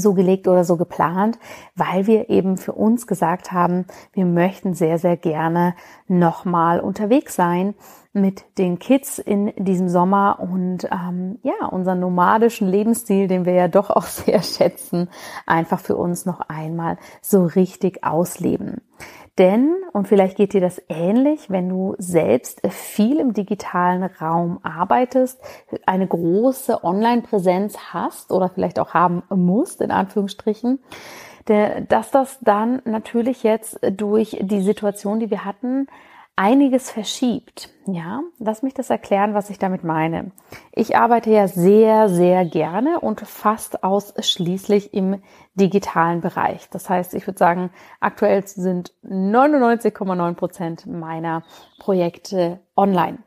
so 0.00 0.14
gelegt 0.14 0.48
oder 0.48 0.64
so 0.64 0.76
geplant, 0.76 1.38
weil 1.74 2.06
wir 2.06 2.30
eben 2.30 2.56
für 2.56 2.72
uns 2.72 3.06
gesagt 3.06 3.52
haben, 3.52 3.86
wir 4.12 4.24
möchten 4.24 4.74
sehr, 4.74 4.98
sehr 4.98 5.16
gerne 5.16 5.74
nochmal 6.08 6.80
unterwegs 6.80 7.34
sein 7.34 7.74
mit 8.12 8.44
den 8.58 8.78
Kids 8.78 9.18
in 9.18 9.52
diesem 9.56 9.88
Sommer 9.88 10.38
und 10.40 10.84
ähm, 10.84 11.38
ja, 11.42 11.66
unseren 11.66 11.98
nomadischen 11.98 12.68
Lebensstil, 12.68 13.26
den 13.26 13.44
wir 13.44 13.54
ja 13.54 13.68
doch 13.68 13.90
auch 13.90 14.02
sehr 14.06 14.42
schätzen, 14.42 15.08
einfach 15.46 15.80
für 15.80 15.96
uns 15.96 16.24
noch 16.24 16.40
einmal 16.48 16.96
so 17.20 17.44
richtig 17.44 18.04
ausleben. 18.04 18.80
Denn, 19.38 19.74
und 19.92 20.06
vielleicht 20.06 20.36
geht 20.36 20.52
dir 20.52 20.60
das 20.60 20.80
ähnlich, 20.88 21.50
wenn 21.50 21.68
du 21.68 21.96
selbst 21.98 22.60
viel 22.68 23.18
im 23.18 23.32
digitalen 23.32 24.04
Raum 24.04 24.60
arbeitest, 24.62 25.40
eine 25.86 26.06
große 26.06 26.84
Online-Präsenz 26.84 27.76
hast 27.92 28.30
oder 28.30 28.48
vielleicht 28.48 28.78
auch 28.78 28.94
haben 28.94 29.24
musst, 29.30 29.80
in 29.80 29.90
Anführungsstrichen, 29.90 30.78
dass 31.46 32.10
das 32.12 32.38
dann 32.40 32.80
natürlich 32.84 33.42
jetzt 33.42 33.80
durch 33.90 34.38
die 34.40 34.62
Situation, 34.62 35.18
die 35.18 35.30
wir 35.30 35.44
hatten, 35.44 35.88
einiges 36.36 36.90
verschiebt. 36.90 37.70
Ja, 37.86 38.22
lass 38.38 38.62
mich 38.62 38.74
das 38.74 38.90
erklären, 38.90 39.34
was 39.34 39.50
ich 39.50 39.58
damit 39.58 39.84
meine. 39.84 40.32
Ich 40.72 40.96
arbeite 40.96 41.30
ja 41.30 41.48
sehr, 41.48 42.08
sehr 42.08 42.44
gerne 42.44 43.00
und 43.00 43.20
fast 43.20 43.84
ausschließlich 43.84 44.94
im 44.94 45.22
digitalen 45.54 46.20
Bereich. 46.20 46.68
Das 46.70 46.88
heißt, 46.88 47.14
ich 47.14 47.26
würde 47.26 47.38
sagen, 47.38 47.70
aktuell 48.00 48.46
sind 48.46 48.92
99,9 49.04 50.34
Prozent 50.34 50.86
meiner 50.86 51.44
Projekte 51.78 52.60
online. 52.76 53.18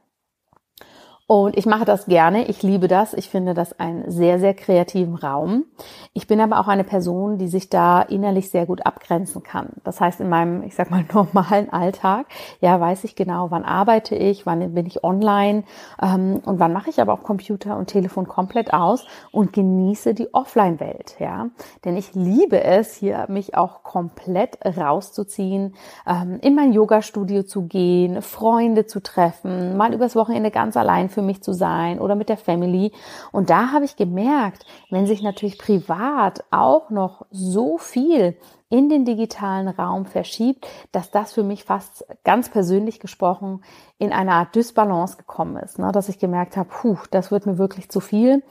Und 1.29 1.57
ich 1.57 1.65
mache 1.65 1.83
das 1.83 2.05
gerne. 2.05 2.45
Ich 2.45 2.63
liebe 2.63 2.87
das. 2.87 3.13
Ich 3.13 3.29
finde 3.29 3.53
das 3.53 3.77
einen 3.81 4.09
sehr, 4.09 4.39
sehr 4.39 4.53
kreativen 4.53 5.15
Raum. 5.15 5.65
Ich 6.13 6.25
bin 6.25 6.39
aber 6.39 6.57
auch 6.57 6.69
eine 6.69 6.85
Person, 6.85 7.37
die 7.37 7.49
sich 7.49 7.69
da 7.69 8.01
innerlich 8.01 8.49
sehr 8.49 8.65
gut 8.65 8.85
abgrenzen 8.85 9.43
kann. 9.43 9.73
Das 9.83 9.99
heißt, 9.99 10.21
in 10.21 10.29
meinem, 10.29 10.63
ich 10.63 10.73
sag 10.73 10.89
mal, 10.89 11.03
normalen 11.13 11.69
Alltag, 11.69 12.27
ja, 12.61 12.79
weiß 12.79 13.03
ich 13.03 13.17
genau, 13.17 13.51
wann 13.51 13.65
arbeite 13.65 14.15
ich, 14.15 14.45
wann 14.45 14.73
bin 14.73 14.85
ich 14.85 15.03
online 15.03 15.65
ähm, 16.01 16.39
und 16.45 16.61
wann 16.61 16.71
mache 16.71 16.89
ich 16.89 17.01
aber 17.01 17.11
auch 17.11 17.23
Computer 17.23 17.75
und 17.75 17.87
Telefon 17.87 18.29
komplett 18.29 18.73
aus 18.73 19.05
und 19.33 19.51
genieße 19.51 20.13
die 20.13 20.33
Offline-Welt, 20.33 21.17
ja. 21.19 21.49
Denn 21.83 21.97
ich 21.97 22.15
liebe 22.15 22.63
es, 22.63 22.95
hier 22.95 23.25
mich 23.27 23.53
auch 23.53 23.83
komplett 23.83 24.59
rauszuziehen, 24.65 25.75
ähm, 26.07 26.39
in 26.41 26.55
mein 26.55 26.71
Yoga-Studio 26.71 27.43
zu 27.43 27.63
gehen, 27.63 28.21
Freunde 28.21 28.85
zu 28.85 29.03
treffen, 29.03 29.75
mal 29.75 29.93
übers 29.93 30.15
Wochenende 30.15 30.51
ganz 30.51 30.77
allein 30.77 31.09
für 31.17 31.23
mich 31.23 31.41
zu 31.41 31.51
sein 31.51 31.99
oder 31.99 32.13
mit 32.13 32.29
der 32.29 32.37
Family. 32.37 32.91
Und 33.31 33.49
da 33.49 33.71
habe 33.71 33.85
ich 33.85 33.95
gemerkt, 33.95 34.67
wenn 34.91 35.07
sich 35.07 35.23
natürlich 35.23 35.57
privat 35.57 36.43
auch 36.51 36.91
noch 36.91 37.25
so 37.31 37.79
viel 37.79 38.37
in 38.69 38.87
den 38.87 39.03
digitalen 39.03 39.67
Raum 39.67 40.05
verschiebt, 40.05 40.67
dass 40.91 41.09
das 41.09 41.33
für 41.33 41.41
mich 41.41 41.63
fast 41.63 42.05
ganz 42.23 42.49
persönlich 42.49 42.99
gesprochen 42.99 43.63
in 43.97 44.13
eine 44.13 44.33
Art 44.33 44.53
Dysbalance 44.53 45.17
gekommen 45.17 45.57
ist, 45.57 45.79
ne? 45.79 45.91
dass 45.91 46.07
ich 46.07 46.19
gemerkt 46.19 46.55
habe, 46.55 46.69
puh, 46.69 46.97
das 47.09 47.31
wird 47.31 47.47
mir 47.47 47.57
wirklich 47.57 47.89
zu 47.89 47.99
viel 47.99 48.43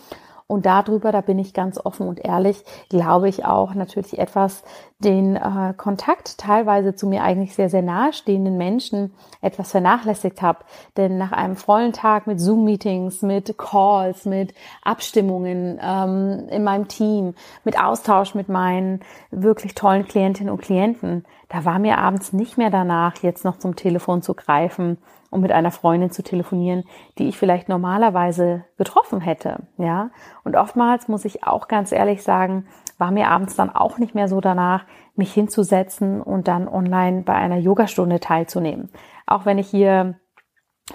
und 0.48 0.64
darüber, 0.64 1.10
da 1.10 1.22
bin 1.22 1.40
ich 1.40 1.54
ganz 1.54 1.78
offen 1.84 2.06
und 2.06 2.24
ehrlich, 2.24 2.62
glaube 2.88 3.28
ich 3.28 3.44
auch 3.44 3.74
natürlich 3.74 4.18
etwas 4.18 4.62
den 5.00 5.34
äh, 5.34 5.74
Kontakt 5.76 6.38
teilweise 6.38 6.94
zu 6.94 7.08
mir 7.08 7.22
eigentlich 7.22 7.54
sehr, 7.54 7.68
sehr 7.68 7.82
nahestehenden 7.82 8.56
Menschen 8.56 9.12
etwas 9.40 9.72
vernachlässigt 9.72 10.42
habe. 10.42 10.60
Denn 10.96 11.18
nach 11.18 11.32
einem 11.32 11.56
vollen 11.56 11.92
Tag 11.92 12.28
mit 12.28 12.40
Zoom-Meetings, 12.40 13.22
mit 13.22 13.58
Calls, 13.58 14.24
mit 14.24 14.54
Abstimmungen 14.82 15.80
ähm, 15.82 16.48
in 16.48 16.62
meinem 16.62 16.86
Team, 16.86 17.34
mit 17.64 17.78
Austausch 17.82 18.34
mit 18.34 18.48
meinen 18.48 19.00
wirklich 19.32 19.74
tollen 19.74 20.06
Klientinnen 20.06 20.52
und 20.52 20.62
Klienten, 20.62 21.24
da 21.48 21.64
war 21.64 21.78
mir 21.78 21.98
abends 21.98 22.32
nicht 22.32 22.56
mehr 22.56 22.70
danach, 22.70 23.16
jetzt 23.22 23.44
noch 23.44 23.58
zum 23.58 23.76
Telefon 23.76 24.22
zu 24.22 24.34
greifen 24.34 24.98
um 25.36 25.42
mit 25.42 25.52
einer 25.52 25.70
Freundin 25.70 26.10
zu 26.10 26.22
telefonieren, 26.22 26.84
die 27.18 27.28
ich 27.28 27.36
vielleicht 27.36 27.68
normalerweise 27.68 28.64
getroffen 28.78 29.20
hätte, 29.20 29.68
ja. 29.76 30.10
Und 30.44 30.56
oftmals 30.56 31.08
muss 31.08 31.26
ich 31.26 31.44
auch 31.44 31.68
ganz 31.68 31.92
ehrlich 31.92 32.22
sagen, 32.22 32.66
war 32.96 33.10
mir 33.10 33.28
abends 33.28 33.54
dann 33.54 33.68
auch 33.68 33.98
nicht 33.98 34.14
mehr 34.14 34.28
so 34.28 34.40
danach, 34.40 34.86
mich 35.14 35.32
hinzusetzen 35.34 36.22
und 36.22 36.48
dann 36.48 36.68
online 36.68 37.22
bei 37.22 37.34
einer 37.34 37.58
Yogastunde 37.58 38.18
teilzunehmen. 38.18 38.90
Auch 39.26 39.44
wenn 39.44 39.58
ich 39.58 39.68
hier 39.68 40.18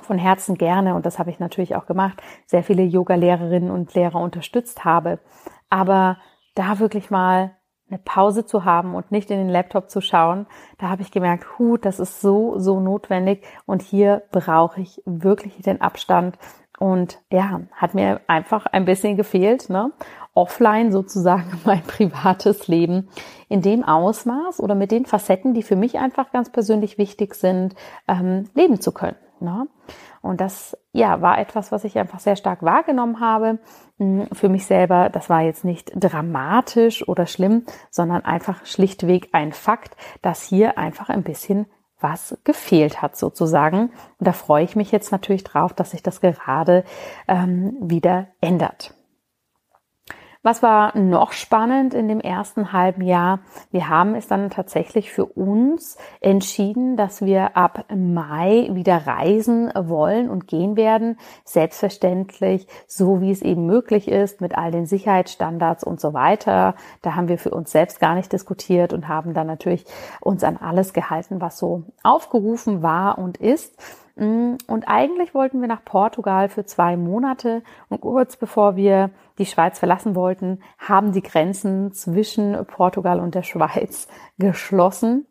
von 0.02 0.18
Herzen 0.18 0.58
gerne, 0.58 0.96
und 0.96 1.06
das 1.06 1.20
habe 1.20 1.30
ich 1.30 1.40
natürlich 1.40 1.76
auch 1.76 1.86
gemacht, 1.86 2.20
sehr 2.48 2.64
viele 2.64 2.82
Yoga-Lehrerinnen 2.82 3.70
und 3.70 3.94
Lehrer 3.94 4.20
unterstützt 4.20 4.86
habe. 4.86 5.20
Aber 5.70 6.18
da 6.56 6.80
wirklich 6.80 7.12
mal 7.12 7.58
eine 7.92 8.00
Pause 8.00 8.46
zu 8.46 8.66
haben 8.66 8.96
und 8.96 9.12
nicht 9.12 9.30
in 9.30 9.38
den 9.38 9.50
Laptop 9.50 9.90
zu 9.90 10.02
schauen, 10.02 10.48
da 10.80 10.90
habe 10.90 11.02
ich 11.02 11.12
gemerkt, 11.12 11.60
hu, 11.60 11.78
das 11.78 12.00
ist 12.00 12.22
so, 12.22 12.58
so 12.58 12.80
notwendig 12.80 13.44
und 13.66 13.82
hier 13.82 14.24
brauche 14.32 14.82
ich 14.82 15.02
wirklich 15.06 15.62
den 15.62 15.82
Abstand 15.82 16.38
und 16.80 17.20
ja, 17.32 17.62
hat 17.74 17.94
mir 17.94 18.22
einfach 18.26 18.66
ein 18.66 18.86
bisschen 18.86 19.16
gefehlt, 19.16 19.70
ne? 19.70 19.92
Offline 20.34 20.92
sozusagen 20.92 21.60
mein 21.66 21.84
privates 21.84 22.68
Leben 22.68 23.10
in 23.50 23.62
dem 23.62 23.84
Ausmaß 23.84 24.60
oder 24.60 24.74
mit 24.74 24.92
den 24.92 25.06
Facetten, 25.06 25.54
die 25.54 25.62
für 25.62 25.76
mich 25.76 26.00
einfach 26.00 26.32
ganz 26.32 26.50
persönlich 26.50 26.98
wichtig 26.98 27.36
sind, 27.36 27.76
ähm, 28.08 28.50
leben 28.56 28.82
zu 28.82 28.94
können. 28.94 29.18
Ne? 29.40 29.68
Und 30.22 30.40
das, 30.40 30.78
ja, 30.92 31.22
war 31.22 31.40
etwas, 31.40 31.72
was 31.72 31.84
ich 31.84 31.98
einfach 31.98 32.20
sehr 32.20 32.36
stark 32.36 32.62
wahrgenommen 32.62 33.20
habe. 33.20 33.60
Hm, 33.98 34.28
für 34.32 34.50
mich 34.50 34.66
selber, 34.66 35.10
das 35.10 35.30
war 35.30 35.42
jetzt 35.42 35.66
nicht 35.66 35.92
dramatisch 35.96 37.08
oder 37.08 37.26
schlimm, 37.26 37.66
sondern 37.90 38.24
einfach 38.24 38.66
schlichtweg 38.66 39.30
ein 39.32 39.52
Fakt, 39.52 39.96
dass 40.22 40.44
hier 40.44 40.78
einfach 40.78 41.10
ein 41.10 41.24
bisschen 41.24 41.66
was 42.00 42.38
gefehlt 42.44 43.02
hat 43.02 43.16
sozusagen. 43.16 43.92
Und 44.20 44.28
da 44.28 44.34
freue 44.34 44.64
ich 44.64 44.76
mich 44.76 44.92
jetzt 44.92 45.12
natürlich 45.12 45.44
drauf, 45.44 45.74
dass 45.74 45.92
sich 45.92 46.04
das 46.04 46.22
gerade 46.22 46.84
ähm, 47.28 47.76
wieder 47.80 48.28
ändert. 48.42 48.96
Was 50.44 50.64
war 50.64 50.98
noch 50.98 51.34
spannend 51.34 51.94
in 51.94 52.08
dem 52.08 52.20
ersten 52.20 52.74
halben 52.74 53.04
Jahr? 53.04 53.42
Wir 53.70 53.90
haben 53.90 54.16
es 54.16 54.26
dann 54.26 54.50
tatsächlich 54.50 55.12
für 55.12 55.26
uns 55.26 56.00
entschieden, 56.20 56.98
dass 56.98 57.22
wir 57.22 57.56
ab 57.56 57.86
Mai 57.96 58.68
wieder 58.72 59.06
reisen 59.06 59.72
wollen 59.76 60.32
und 60.32 60.48
gehen 60.48 60.76
werden. 60.76 61.20
Selbstverständlich, 61.46 62.66
so 62.88 63.22
wie 63.22 63.30
es 63.30 63.44
eben 63.44 63.68
möglich 63.68 64.08
ist, 64.08 64.42
mit 64.42 64.58
all 64.58 64.72
den 64.72 64.88
Sicherheitsstandards 64.88 65.84
und 65.84 66.02
so 66.02 66.16
weiter. 66.16 66.74
Da 67.04 67.14
haben 67.14 67.28
wir 67.28 67.38
für 67.38 67.52
uns 67.52 67.72
selbst 67.72 68.00
gar 68.00 68.16
nicht 68.16 68.34
diskutiert 68.34 68.94
und 68.94 69.08
haben 69.08 69.36
dann 69.36 69.46
natürlich 69.46 69.86
uns 70.22 70.44
an 70.44 70.58
alles 70.58 70.94
gehalten, 70.94 71.40
was 71.40 71.60
so 71.60 71.84
aufgerufen 72.02 72.82
war 72.82 73.20
und 73.20 73.38
ist. 73.38 73.78
Mm, 74.22 74.58
und 74.68 74.88
eigentlich 74.88 75.34
wollten 75.34 75.62
wir 75.62 75.68
nach 75.68 75.84
Portugal 75.84 76.48
für 76.48 76.64
zwei 76.64 76.96
Monate 76.96 77.64
und 77.90 78.02
kurz 78.02 78.38
bevor 78.38 78.76
wir 78.76 79.10
die 79.40 79.48
Schweiz 79.48 79.80
verlassen 79.80 80.14
wollten, 80.14 80.62
haben 80.78 81.12
die 81.12 81.24
Grenzen 81.24 81.92
zwischen 81.92 82.56
Portugal 82.68 83.20
und 83.20 83.34
der 83.34 83.42
Schweiz 83.42 84.08
geschlossen. 84.38 85.26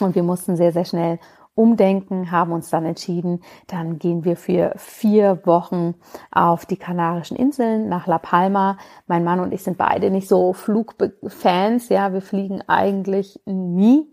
Und 0.00 0.16
wir 0.16 0.24
mussten 0.24 0.56
sehr, 0.56 0.72
sehr 0.72 0.84
schnell 0.84 1.20
umdenken, 1.54 2.32
haben 2.32 2.50
uns 2.50 2.68
dann 2.68 2.84
entschieden, 2.84 3.42
dann 3.68 3.98
gehen 3.98 4.24
wir 4.24 4.36
für 4.36 4.72
vier 4.76 5.40
Wochen 5.46 5.94
auf 6.32 6.66
die 6.66 6.76
Kanarischen 6.76 7.36
Inseln 7.36 7.88
nach 7.88 8.08
La 8.08 8.18
Palma. 8.18 8.76
Mein 9.06 9.22
Mann 9.22 9.38
und 9.38 9.52
ich 9.52 9.62
sind 9.62 9.78
beide 9.78 10.10
nicht 10.10 10.28
so 10.28 10.52
Flugfans, 10.52 11.88
ja, 11.90 12.12
wir 12.12 12.22
fliegen 12.22 12.60
eigentlich 12.66 13.40
nie 13.46 14.12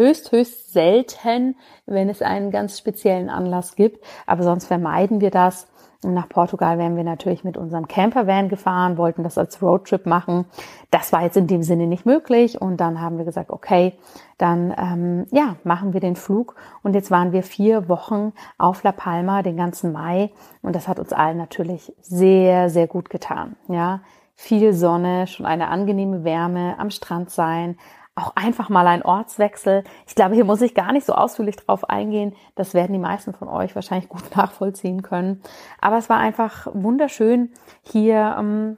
höchst, 0.00 0.32
höchst 0.32 0.72
selten, 0.72 1.56
wenn 1.86 2.08
es 2.08 2.22
einen 2.22 2.50
ganz 2.50 2.78
speziellen 2.78 3.28
Anlass 3.28 3.76
gibt. 3.76 4.04
Aber 4.26 4.42
sonst 4.42 4.66
vermeiden 4.66 5.20
wir 5.20 5.30
das. 5.30 5.68
Nach 6.02 6.30
Portugal 6.30 6.78
wären 6.78 6.96
wir 6.96 7.04
natürlich 7.04 7.44
mit 7.44 7.58
unserem 7.58 7.86
Campervan 7.86 8.48
gefahren, 8.48 8.96
wollten 8.96 9.22
das 9.22 9.36
als 9.36 9.60
Roadtrip 9.60 10.06
machen. 10.06 10.46
Das 10.90 11.12
war 11.12 11.22
jetzt 11.22 11.36
in 11.36 11.46
dem 11.46 11.62
Sinne 11.62 11.86
nicht 11.86 12.06
möglich. 12.06 12.58
Und 12.58 12.78
dann 12.78 13.02
haben 13.02 13.18
wir 13.18 13.26
gesagt, 13.26 13.50
okay, 13.50 13.92
dann 14.38 14.74
ähm, 14.78 15.26
ja, 15.30 15.56
machen 15.62 15.92
wir 15.92 16.00
den 16.00 16.16
Flug. 16.16 16.54
Und 16.82 16.94
jetzt 16.94 17.10
waren 17.10 17.32
wir 17.32 17.42
vier 17.42 17.90
Wochen 17.90 18.32
auf 18.56 18.82
La 18.82 18.92
Palma 18.92 19.42
den 19.42 19.58
ganzen 19.58 19.92
Mai. 19.92 20.30
Und 20.62 20.74
das 20.74 20.88
hat 20.88 20.98
uns 20.98 21.12
allen 21.12 21.36
natürlich 21.36 21.92
sehr, 22.00 22.70
sehr 22.70 22.86
gut 22.86 23.10
getan. 23.10 23.56
Ja, 23.68 24.00
viel 24.36 24.72
Sonne, 24.72 25.26
schon 25.26 25.44
eine 25.44 25.68
angenehme 25.68 26.24
Wärme, 26.24 26.76
am 26.78 26.88
Strand 26.88 27.28
sein, 27.28 27.76
auch 28.14 28.34
einfach 28.36 28.68
mal 28.68 28.86
ein 28.86 29.02
Ortswechsel. 29.02 29.84
Ich 30.06 30.14
glaube, 30.14 30.34
hier 30.34 30.44
muss 30.44 30.60
ich 30.60 30.74
gar 30.74 30.92
nicht 30.92 31.06
so 31.06 31.14
ausführlich 31.14 31.56
drauf 31.56 31.88
eingehen. 31.88 32.34
Das 32.54 32.74
werden 32.74 32.92
die 32.92 32.98
meisten 32.98 33.32
von 33.32 33.48
euch 33.48 33.74
wahrscheinlich 33.74 34.08
gut 34.08 34.24
nachvollziehen 34.36 35.02
können. 35.02 35.42
Aber 35.80 35.98
es 35.98 36.08
war 36.08 36.18
einfach 36.18 36.66
wunderschön, 36.72 37.50
hier 37.82 38.36
ähm, 38.38 38.76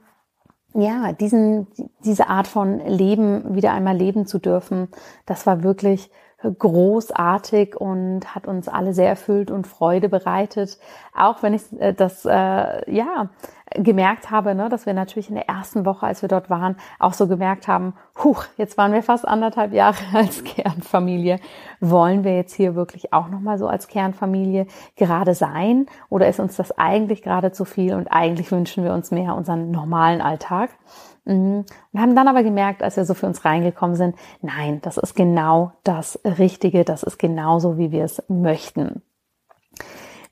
ja 0.75 1.13
diesen 1.13 1.67
diese 2.03 2.27
Art 2.27 2.47
von 2.47 2.79
Leben 2.79 3.55
wieder 3.55 3.73
einmal 3.73 3.95
leben 3.95 4.25
zu 4.25 4.39
dürfen. 4.39 4.87
Das 5.25 5.45
war 5.45 5.63
wirklich 5.63 6.09
großartig 6.43 7.75
und 7.77 8.35
hat 8.35 8.47
uns 8.47 8.67
alle 8.67 8.93
sehr 8.93 9.07
erfüllt 9.07 9.49
und 9.49 9.67
Freude 9.67 10.09
bereitet. 10.09 10.77
Auch 11.15 11.41
wenn 11.41 11.53
ich 11.53 11.63
äh, 11.79 11.93
das 11.93 12.25
äh, 12.25 12.91
ja 12.91 13.29
gemerkt 13.75 14.31
habe, 14.31 14.55
ne, 14.55 14.69
dass 14.69 14.85
wir 14.85 14.93
natürlich 14.93 15.29
in 15.29 15.35
der 15.35 15.49
ersten 15.49 15.85
Woche, 15.85 16.05
als 16.05 16.21
wir 16.21 16.29
dort 16.29 16.49
waren, 16.49 16.75
auch 16.99 17.13
so 17.13 17.27
gemerkt 17.27 17.67
haben, 17.67 17.93
huch, 18.23 18.45
jetzt 18.57 18.77
waren 18.77 18.93
wir 18.93 19.03
fast 19.03 19.27
anderthalb 19.27 19.73
Jahre 19.73 19.97
als 20.13 20.43
Kernfamilie. 20.43 21.39
Wollen 21.79 22.23
wir 22.23 22.35
jetzt 22.35 22.53
hier 22.53 22.75
wirklich 22.75 23.13
auch 23.13 23.27
nochmal 23.27 23.57
so 23.57 23.67
als 23.67 23.87
Kernfamilie 23.87 24.67
gerade 24.95 25.33
sein? 25.33 25.85
Oder 26.09 26.27
ist 26.27 26.39
uns 26.39 26.55
das 26.55 26.77
eigentlich 26.77 27.21
gerade 27.21 27.51
zu 27.51 27.65
viel 27.65 27.93
und 27.93 28.07
eigentlich 28.07 28.51
wünschen 28.51 28.83
wir 28.83 28.93
uns 28.93 29.11
mehr 29.11 29.35
unseren 29.35 29.71
normalen 29.71 30.21
Alltag? 30.21 30.69
Mhm. 31.25 31.65
Und 31.91 31.99
haben 31.99 32.15
dann 32.15 32.27
aber 32.27 32.43
gemerkt, 32.43 32.83
als 32.83 32.97
wir 32.97 33.05
so 33.05 33.13
für 33.13 33.27
uns 33.27 33.45
reingekommen 33.45 33.95
sind, 33.95 34.15
nein, 34.41 34.79
das 34.81 34.97
ist 34.97 35.15
genau 35.15 35.71
das 35.83 36.19
Richtige, 36.25 36.83
das 36.83 37.03
ist 37.03 37.17
genauso, 37.17 37.77
wie 37.77 37.91
wir 37.91 38.03
es 38.03 38.23
möchten. 38.27 39.01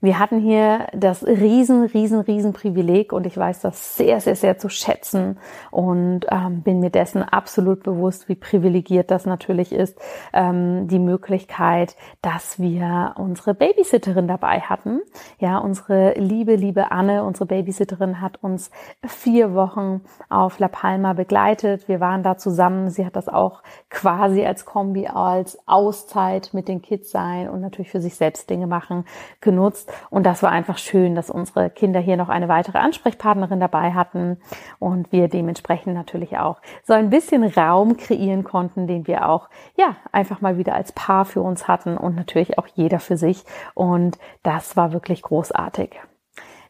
Wir 0.02 0.18
hatten 0.18 0.40
hier 0.40 0.88
das 0.92 1.24
riesen, 1.24 1.84
riesen, 1.84 2.18
riesen 2.18 2.52
Privileg 2.52 3.12
und 3.12 3.24
ich 3.24 3.36
weiß 3.36 3.60
das 3.60 3.96
sehr, 3.96 4.20
sehr, 4.20 4.34
sehr 4.34 4.58
zu 4.58 4.68
schätzen 4.68 5.38
und 5.70 6.26
ähm, 6.28 6.62
bin 6.62 6.80
mir 6.80 6.90
dessen 6.90 7.22
absolut 7.22 7.84
bewusst, 7.84 8.28
wie 8.28 8.34
privilegiert 8.34 9.12
das 9.12 9.26
natürlich 9.26 9.70
ist, 9.70 9.96
ähm, 10.32 10.88
die 10.88 10.98
Möglichkeit, 10.98 11.94
dass 12.20 12.58
wir 12.58 13.14
unsere 13.16 13.54
Babysitterin 13.54 14.26
dabei 14.26 14.58
hatten. 14.58 15.02
Ja, 15.38 15.58
unsere 15.58 16.14
liebe, 16.14 16.56
liebe 16.56 16.90
Anne, 16.90 17.22
unsere 17.22 17.46
Babysitterin 17.46 18.20
hat 18.20 18.42
uns 18.42 18.72
vier 19.06 19.54
Wochen 19.54 20.00
auf 20.28 20.58
La 20.58 20.66
Palma 20.66 21.12
begleitet. 21.12 21.86
Wir 21.86 22.00
waren 22.00 22.24
da 22.24 22.36
zusammen. 22.36 22.90
Sie 22.90 23.06
hat 23.06 23.14
das 23.14 23.28
auch 23.28 23.62
quasi 23.88 24.44
als 24.44 24.64
Kombi, 24.64 25.06
als 25.06 25.60
Auszeit 25.68 26.50
mit 26.54 26.66
den 26.66 26.82
Kids 26.82 27.12
sein 27.12 27.48
und 27.48 27.60
natürlich 27.60 27.92
für 27.92 28.00
sich 28.00 28.16
selbst 28.16 28.50
Dinge 28.50 28.66
machen 28.66 29.04
genutzt. 29.40 29.91
Und 30.10 30.24
das 30.24 30.42
war 30.42 30.50
einfach 30.50 30.78
schön, 30.78 31.14
dass 31.14 31.30
unsere 31.30 31.70
Kinder 31.70 32.00
hier 32.00 32.16
noch 32.16 32.28
eine 32.28 32.48
weitere 32.48 32.78
Ansprechpartnerin 32.78 33.60
dabei 33.60 33.92
hatten 33.92 34.38
und 34.78 35.12
wir 35.12 35.28
dementsprechend 35.28 35.94
natürlich 35.94 36.38
auch 36.38 36.60
so 36.84 36.92
ein 36.92 37.10
bisschen 37.10 37.44
Raum 37.44 37.96
kreieren 37.96 38.44
konnten, 38.44 38.86
den 38.86 39.06
wir 39.06 39.28
auch, 39.28 39.48
ja, 39.76 39.96
einfach 40.12 40.40
mal 40.40 40.58
wieder 40.58 40.74
als 40.74 40.92
Paar 40.92 41.24
für 41.24 41.42
uns 41.42 41.68
hatten 41.68 41.96
und 41.96 42.16
natürlich 42.16 42.58
auch 42.58 42.66
jeder 42.66 43.00
für 43.00 43.16
sich. 43.16 43.44
Und 43.74 44.18
das 44.42 44.76
war 44.76 44.92
wirklich 44.92 45.22
großartig. 45.22 46.00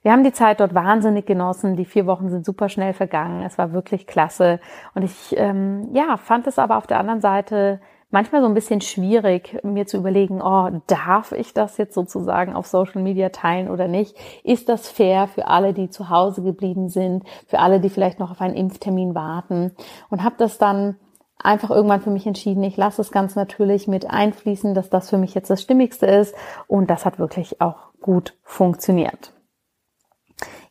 Wir 0.02 0.10
haben 0.10 0.24
die 0.24 0.32
Zeit 0.32 0.58
dort 0.60 0.74
wahnsinnig 0.74 1.26
genossen. 1.26 1.76
Die 1.76 1.84
vier 1.84 2.06
Wochen 2.06 2.28
sind 2.28 2.44
super 2.44 2.68
schnell 2.68 2.92
vergangen. 2.92 3.42
Es 3.42 3.56
war 3.56 3.72
wirklich 3.72 4.06
klasse. 4.06 4.58
Und 4.94 5.02
ich, 5.02 5.36
ähm, 5.36 5.88
ja, 5.92 6.16
fand 6.16 6.48
es 6.48 6.58
aber 6.58 6.76
auf 6.76 6.88
der 6.88 6.98
anderen 6.98 7.20
Seite 7.20 7.80
manchmal 8.12 8.42
so 8.42 8.46
ein 8.46 8.54
bisschen 8.54 8.80
schwierig, 8.80 9.58
mir 9.64 9.86
zu 9.86 9.96
überlegen, 9.96 10.40
oh, 10.40 10.70
darf 10.86 11.32
ich 11.32 11.52
das 11.52 11.76
jetzt 11.78 11.94
sozusagen 11.94 12.54
auf 12.54 12.66
Social 12.66 13.02
Media 13.02 13.30
teilen 13.30 13.68
oder 13.68 13.88
nicht? 13.88 14.16
Ist 14.44 14.68
das 14.68 14.88
fair 14.88 15.26
für 15.26 15.48
alle, 15.48 15.72
die 15.72 15.90
zu 15.90 16.08
Hause 16.08 16.42
geblieben 16.42 16.88
sind, 16.88 17.24
für 17.46 17.58
alle, 17.58 17.80
die 17.80 17.90
vielleicht 17.90 18.20
noch 18.20 18.30
auf 18.30 18.40
einen 18.40 18.54
Impftermin 18.54 19.14
warten? 19.14 19.72
Und 20.10 20.22
habe 20.22 20.36
das 20.38 20.58
dann 20.58 20.96
einfach 21.38 21.70
irgendwann 21.70 22.02
für 22.02 22.10
mich 22.10 22.26
entschieden, 22.26 22.62
ich 22.62 22.76
lasse 22.76 23.02
es 23.02 23.10
ganz 23.10 23.34
natürlich 23.34 23.88
mit 23.88 24.08
einfließen, 24.08 24.74
dass 24.74 24.90
das 24.90 25.10
für 25.10 25.18
mich 25.18 25.34
jetzt 25.34 25.50
das 25.50 25.62
Stimmigste 25.62 26.06
ist. 26.06 26.34
Und 26.68 26.90
das 26.90 27.04
hat 27.04 27.18
wirklich 27.18 27.60
auch 27.60 27.92
gut 28.00 28.34
funktioniert. 28.44 29.32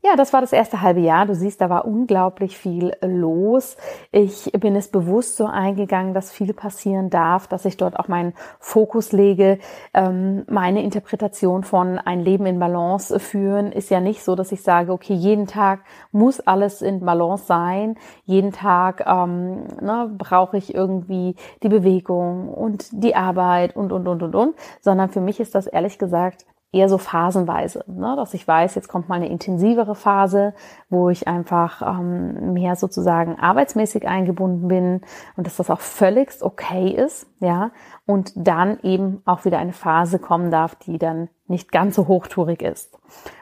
Ja, 0.04 0.16
das 0.16 0.34
war 0.34 0.42
das 0.42 0.52
erste 0.52 0.82
halbe 0.82 1.00
Jahr. 1.00 1.28
Du 1.28 1.36
siehst, 1.36 1.62
da 1.62 1.70
war 1.70 1.86
unglaublich 1.86 2.58
viel 2.58 2.94
los. 3.02 3.78
Ich 4.12 4.52
bin 4.54 4.76
es 4.76 4.88
bewusst 4.88 5.38
so 5.38 5.46
eingegangen, 5.46 6.16
dass 6.16 6.32
viel 6.32 6.54
passieren 6.54 7.12
darf, 7.12 7.48
dass 7.48 7.66
ich 7.66 7.78
dort 7.78 8.00
auch 8.00 8.08
meinen 8.08 8.34
Fokus 8.60 9.12
lege. 9.12 9.60
Ähm, 9.94 10.44
meine 10.50 10.82
Interpretation 10.82 11.64
von 11.64 12.00
ein 12.00 12.20
Leben 12.20 12.48
in 12.48 12.58
Balance 12.58 13.20
führen 13.20 13.72
ist 13.72 13.92
ja 13.92 14.00
nicht 14.00 14.24
so, 14.24 14.36
dass 14.36 14.52
ich 14.52 14.64
sage, 14.64 14.92
okay, 14.92 15.14
jeden 15.14 15.46
Tag 15.46 15.82
muss 16.12 16.40
alles 16.40 16.82
in 16.82 17.02
Balance 17.02 17.46
sein. 17.46 17.96
Jeden 18.26 18.52
Tag 18.52 19.06
ähm, 19.06 19.66
ne, 19.82 20.10
brauche 20.18 20.58
ich 20.58 20.74
irgendwie 20.74 21.36
die 21.62 21.70
Bewegung 21.70 22.50
und 22.50 22.88
die 22.92 23.16
Arbeit 23.16 23.76
und, 23.76 23.92
und, 23.92 24.08
und, 24.08 24.24
und, 24.24 24.34
und, 24.34 24.56
sondern 24.80 25.10
für 25.10 25.22
mich 25.22 25.40
ist 25.40 25.54
das 25.54 25.68
ehrlich 25.68 26.00
gesagt 26.00 26.46
eher 26.74 26.88
so 26.88 26.98
phasenweise, 26.98 27.84
ne? 27.88 28.16
dass 28.16 28.34
ich 28.34 28.48
weiß, 28.48 28.76
jetzt 28.76 28.88
kommt 28.88 29.10
mal 29.10 29.16
eine 29.16 29.28
intensivere 29.28 29.94
Phase, 29.94 30.54
wo 30.90 31.10
ich 31.10 31.28
einfach 31.28 31.82
ähm, 31.82 32.54
mehr 32.54 32.76
sozusagen 32.78 33.38
arbeitsmäßig 33.38 34.08
eingebunden 34.08 34.70
bin 34.70 35.02
und 35.36 35.48
dass 35.48 35.58
das 35.58 35.70
auch 35.70 35.82
völligst 35.82 36.44
okay 36.44 36.90
ist, 36.90 37.28
ja, 37.40 37.72
und 38.06 38.32
dann 38.36 38.80
eben 38.84 39.22
auch 39.26 39.44
wieder 39.44 39.58
eine 39.58 39.74
Phase 39.74 40.18
kommen 40.18 40.50
darf, 40.50 40.76
die 40.76 40.98
dann 40.98 41.30
nicht 41.48 41.72
ganz 41.72 41.96
so 41.96 42.08
hochtourig 42.08 42.62
ist. 42.62 42.98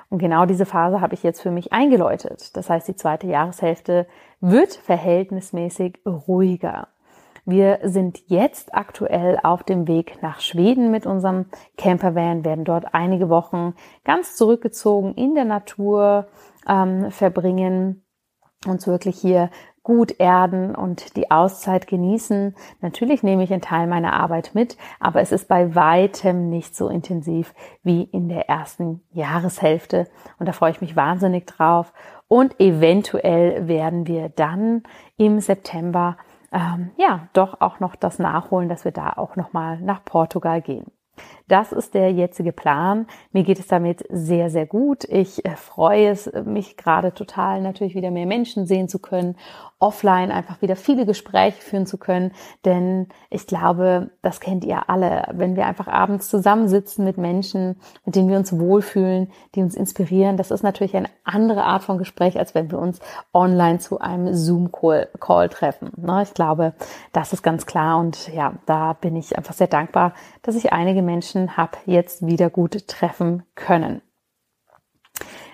Und 0.10 0.18
genau 0.18 0.48
diese 0.48 0.65
Phase 0.65 1.02
habe 1.02 1.13
ich 1.13 1.22
jetzt 1.22 1.42
für 1.42 1.52
mich 1.52 1.72
eingeläutet. 1.72 2.58
Das 2.58 2.70
heißt, 2.70 2.88
die 2.88 2.96
zweite 2.96 3.28
Jahreshälfte 3.28 4.08
wird 4.42 4.74
verhältnismäßig 4.74 6.00
ruhiger. 6.06 6.88
Wir 7.45 7.80
sind 7.84 8.21
jetzt 8.28 8.73
aktuell 8.73 9.39
auf 9.43 9.63
dem 9.63 9.88
Weg 9.88 10.21
nach 10.21 10.39
Schweden 10.39 10.91
mit 10.91 11.06
unserem 11.06 11.45
Campervan, 11.78 12.45
werden 12.45 12.65
dort 12.65 12.93
einige 12.93 13.30
Wochen 13.30 13.73
ganz 14.04 14.36
zurückgezogen 14.36 15.13
in 15.15 15.36
der 15.36 15.45
Natur 15.45 16.28
ähm, 16.67 17.12
verbringen, 17.12 18.04
uns 18.65 18.88
wirklich 18.88 19.17
hier 19.17 19.49
gut 19.84 20.19
erden 20.19 20.75
und 20.75 21.15
die 21.15 21.32
Auszeit 21.32 21.88
genießen. 21.88 22.56
Natürlich 22.82 23.23
nehme 23.23 23.43
ich 23.43 23.52
einen 23.52 23.62
Teil 23.62 23.88
meiner 23.88 24.13
Arbeit 24.13 24.52
mit, 24.54 24.78
aber 24.99 25.21
es 25.21 25.32
ist 25.32 25.47
bei 25.47 25.73
weitem 25.73 26.49
nicht 26.49 26.75
so 26.75 26.89
intensiv 26.89 27.56
wie 27.82 28.04
in 28.04 28.30
der 28.30 28.49
ersten 28.49 29.02
Jahreshälfte. 29.12 30.08
Und 30.38 30.47
da 30.47 30.52
freue 30.52 30.71
ich 30.71 30.82
mich 30.82 30.95
wahnsinnig 30.95 31.47
drauf. 31.47 31.91
Und 32.28 32.60
eventuell 32.60 33.67
werden 33.67 34.06
wir 34.06 34.30
dann 34.30 34.84
im 35.17 35.39
September 35.39 36.17
ähm, 36.51 36.91
ja 36.97 37.27
doch 37.33 37.62
auch 37.62 37.79
noch 37.79 37.95
das 37.95 38.19
nachholen, 38.19 38.69
dass 38.69 38.85
wir 38.85 38.91
da 38.91 39.13
auch 39.13 39.35
noch 39.35 39.53
mal 39.53 39.79
nach 39.79 40.03
Portugal 40.03 40.62
gehen. 40.62 40.91
Das 41.47 41.71
ist 41.71 41.93
der 41.93 42.12
jetzige 42.12 42.51
Plan. 42.51 43.07
Mir 43.31 43.43
geht 43.43 43.59
es 43.59 43.67
damit 43.67 44.05
sehr, 44.09 44.49
sehr 44.49 44.65
gut. 44.65 45.03
Ich 45.05 45.45
äh, 45.45 45.55
freue 45.55 46.07
es 46.09 46.31
mich 46.45 46.77
gerade 46.77 47.13
total, 47.13 47.62
natürlich 47.62 47.95
wieder 47.95 48.12
mehr 48.12 48.25
Menschen 48.25 48.65
sehen 48.65 48.88
zu 48.88 48.99
können 48.99 49.35
offline 49.80 50.32
einfach 50.32 50.62
wieder 50.62 50.76
viele 50.76 51.06
Gespräche 51.06 51.62
führen 51.62 51.86
zu 51.86 51.98
können. 51.98 52.32
Denn 52.65 53.08
ich 53.30 53.48
glaube, 53.48 54.12
das 54.22 54.42
kennt 54.42 54.65
ihr 54.65 54.89
alle, 54.89 55.28
wenn 55.32 55.56
wir 55.56 55.65
einfach 55.65 55.88
abends 55.88 56.30
zusammensitzen 56.30 57.06
mit 57.06 57.18
Menschen, 57.18 57.80
mit 58.06 58.15
denen 58.15 58.30
wir 58.30 58.38
uns 58.38 58.58
wohlfühlen, 58.58 59.32
die 59.56 59.62
uns 59.62 59.76
inspirieren. 59.76 60.36
Das 60.36 60.52
ist 60.52 60.63
natürlich 60.63 60.96
eine 60.96 61.10
andere 61.24 61.63
Art 61.63 61.84
von 61.84 61.98
Gespräch, 61.98 62.38
als 62.38 62.54
wenn 62.54 62.72
wir 62.72 62.80
uns 62.80 63.00
online 63.34 63.80
zu 63.80 64.00
einem 64.00 64.34
Zoom-Call 64.34 65.50
treffen. 65.50 65.92
Ne? 65.96 66.24
Ich 66.24 66.34
glaube, 66.34 66.74
das 67.13 67.32
ist 67.32 67.42
ganz 67.42 67.65
klar. 67.65 68.00
Und 68.00 68.28
ja, 68.34 68.54
da 68.65 68.94
bin 68.94 69.15
ich 69.15 69.38
einfach 69.38 69.54
sehr 69.54 69.68
dankbar, 69.68 70.13
dass 70.42 70.56
ich 70.56 70.74
einige 70.74 71.02
Menschen 71.02 71.56
habe 71.56 71.78
jetzt 71.86 72.26
wieder 72.26 72.50
gut 72.50 72.88
treffen 72.88 73.44
können. 73.56 74.02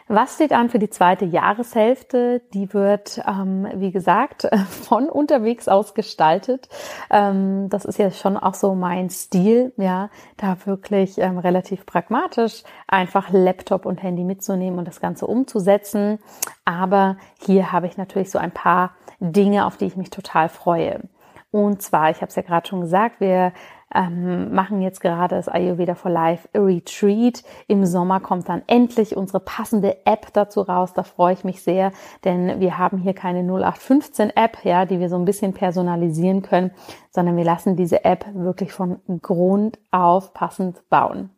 Was 0.08 0.36
steht 0.36 0.54
an 0.54 0.70
für 0.70 0.78
die 0.78 0.92
zweite 0.92 1.26
Jahreshälfte? 1.26 2.44
Die 2.54 2.72
wird, 2.76 3.22
ähm, 3.28 3.68
wie 3.74 3.92
gesagt, 3.92 4.48
von 4.70 5.10
unterwegs 5.10 5.68
aus 5.68 5.96
gestaltet. 5.96 6.70
Ähm, 7.10 7.70
das 7.70 7.86
ist 7.86 7.98
ja 7.98 8.12
schon 8.12 8.38
auch 8.38 8.54
so 8.54 8.76
mein 8.76 9.10
Stil, 9.10 9.74
ja, 9.78 10.12
da 10.38 10.58
wirklich 10.66 11.18
ähm, 11.18 11.40
relativ 11.40 11.88
pragmatisch 11.88 12.62
einfach 12.88 13.32
Laptop 13.32 13.88
und 13.88 14.04
Handy 14.04 14.24
mitzunehmen 14.24 14.78
und 14.78 14.88
das 14.88 15.02
Ganze 15.02 15.26
umzusetzen. 15.26 16.20
Aber 16.66 17.18
hier 17.44 17.72
habe 17.72 17.88
ich 17.88 17.98
natürlich 17.98 18.30
so 18.30 18.38
ein 18.38 18.52
paar 18.52 18.92
Dinge, 19.20 19.66
auf 19.66 19.76
die 19.76 19.86
ich 19.86 19.96
mich 19.96 20.12
total 20.12 20.50
freue. 20.50 21.02
Und 21.50 21.82
zwar, 21.82 22.12
ich 22.12 22.18
habe 22.18 22.28
es 22.28 22.36
ja 22.36 22.42
gerade 22.44 22.68
schon 22.68 22.82
gesagt, 22.82 23.22
wir 23.22 23.54
ähm, 23.94 24.54
machen 24.54 24.82
jetzt 24.82 25.00
gerade 25.00 25.36
das 25.36 25.48
Ayurveda 25.48 25.96
for 25.96 26.12
Life 26.12 26.50
Retreat. 26.54 27.44
Im 27.68 27.86
Sommer 27.86 28.20
kommt 28.20 28.50
dann 28.50 28.64
endlich 28.68 29.16
unsere 29.16 29.40
passende 29.40 30.06
App 30.06 30.34
dazu 30.34 30.62
raus. 30.62 30.94
Da 30.94 31.04
freue 31.04 31.34
ich 31.34 31.44
mich 31.44 31.62
sehr, 31.62 31.92
denn 32.24 32.60
wir 32.60 32.78
haben 32.78 32.98
hier 32.98 33.14
keine 33.14 33.40
0815 33.40 34.32
App, 34.32 34.58
ja, 34.64 34.86
die 34.86 35.00
wir 35.00 35.10
so 35.10 35.18
ein 35.18 35.26
bisschen 35.26 35.54
personalisieren 35.54 36.42
können, 36.42 36.72
sondern 37.12 37.38
wir 37.38 37.46
lassen 37.46 37.76
diese 37.76 38.04
App 38.06 38.26
wirklich 38.34 38.72
von 38.72 39.00
Grund 39.22 39.80
auf 39.92 40.34
passend 40.34 40.88
bauen. 40.90 41.30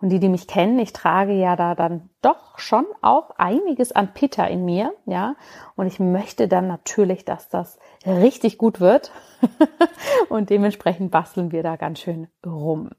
Und 0.00 0.10
die, 0.10 0.20
die 0.20 0.28
mich 0.28 0.46
kennen, 0.46 0.78
ich 0.78 0.92
trage 0.92 1.32
ja 1.32 1.56
da 1.56 1.74
dann 1.74 2.08
doch 2.22 2.58
schon 2.58 2.86
auch 3.02 3.30
einiges 3.36 3.90
an 3.90 4.14
Pitta 4.14 4.44
in 4.44 4.64
mir, 4.64 4.92
ja. 5.06 5.34
Und 5.74 5.88
ich 5.88 5.98
möchte 5.98 6.46
dann 6.46 6.68
natürlich, 6.68 7.24
dass 7.24 7.48
das 7.48 7.78
richtig 8.06 8.58
gut 8.58 8.78
wird. 8.78 9.10
und 10.28 10.50
dementsprechend 10.50 11.10
basteln 11.10 11.50
wir 11.50 11.64
da 11.64 11.74
ganz 11.74 11.98
schön 11.98 12.28
rum. 12.46 12.90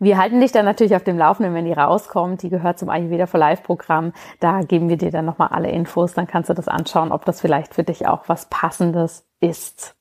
Wir 0.00 0.16
halten 0.16 0.40
dich 0.40 0.50
dann 0.50 0.64
natürlich 0.64 0.96
auf 0.96 1.04
dem 1.04 1.18
Laufenden, 1.18 1.54
wenn 1.54 1.66
die 1.66 1.74
rauskommt. 1.74 2.42
Die 2.42 2.48
gehört 2.48 2.78
zum 2.78 2.88
Ayurveda 2.88 3.26
for 3.26 3.38
Life 3.38 3.62
Programm. 3.62 4.12
Da 4.40 4.62
geben 4.62 4.88
wir 4.88 4.96
dir 4.96 5.10
dann 5.10 5.26
nochmal 5.26 5.48
alle 5.48 5.70
Infos. 5.70 6.14
Dann 6.14 6.26
kannst 6.26 6.48
du 6.48 6.54
das 6.54 6.68
anschauen, 6.68 7.12
ob 7.12 7.26
das 7.26 7.40
vielleicht 7.40 7.74
für 7.74 7.84
dich 7.84 8.08
auch 8.08 8.26
was 8.26 8.46
Passendes 8.46 9.28
ist. 9.40 9.99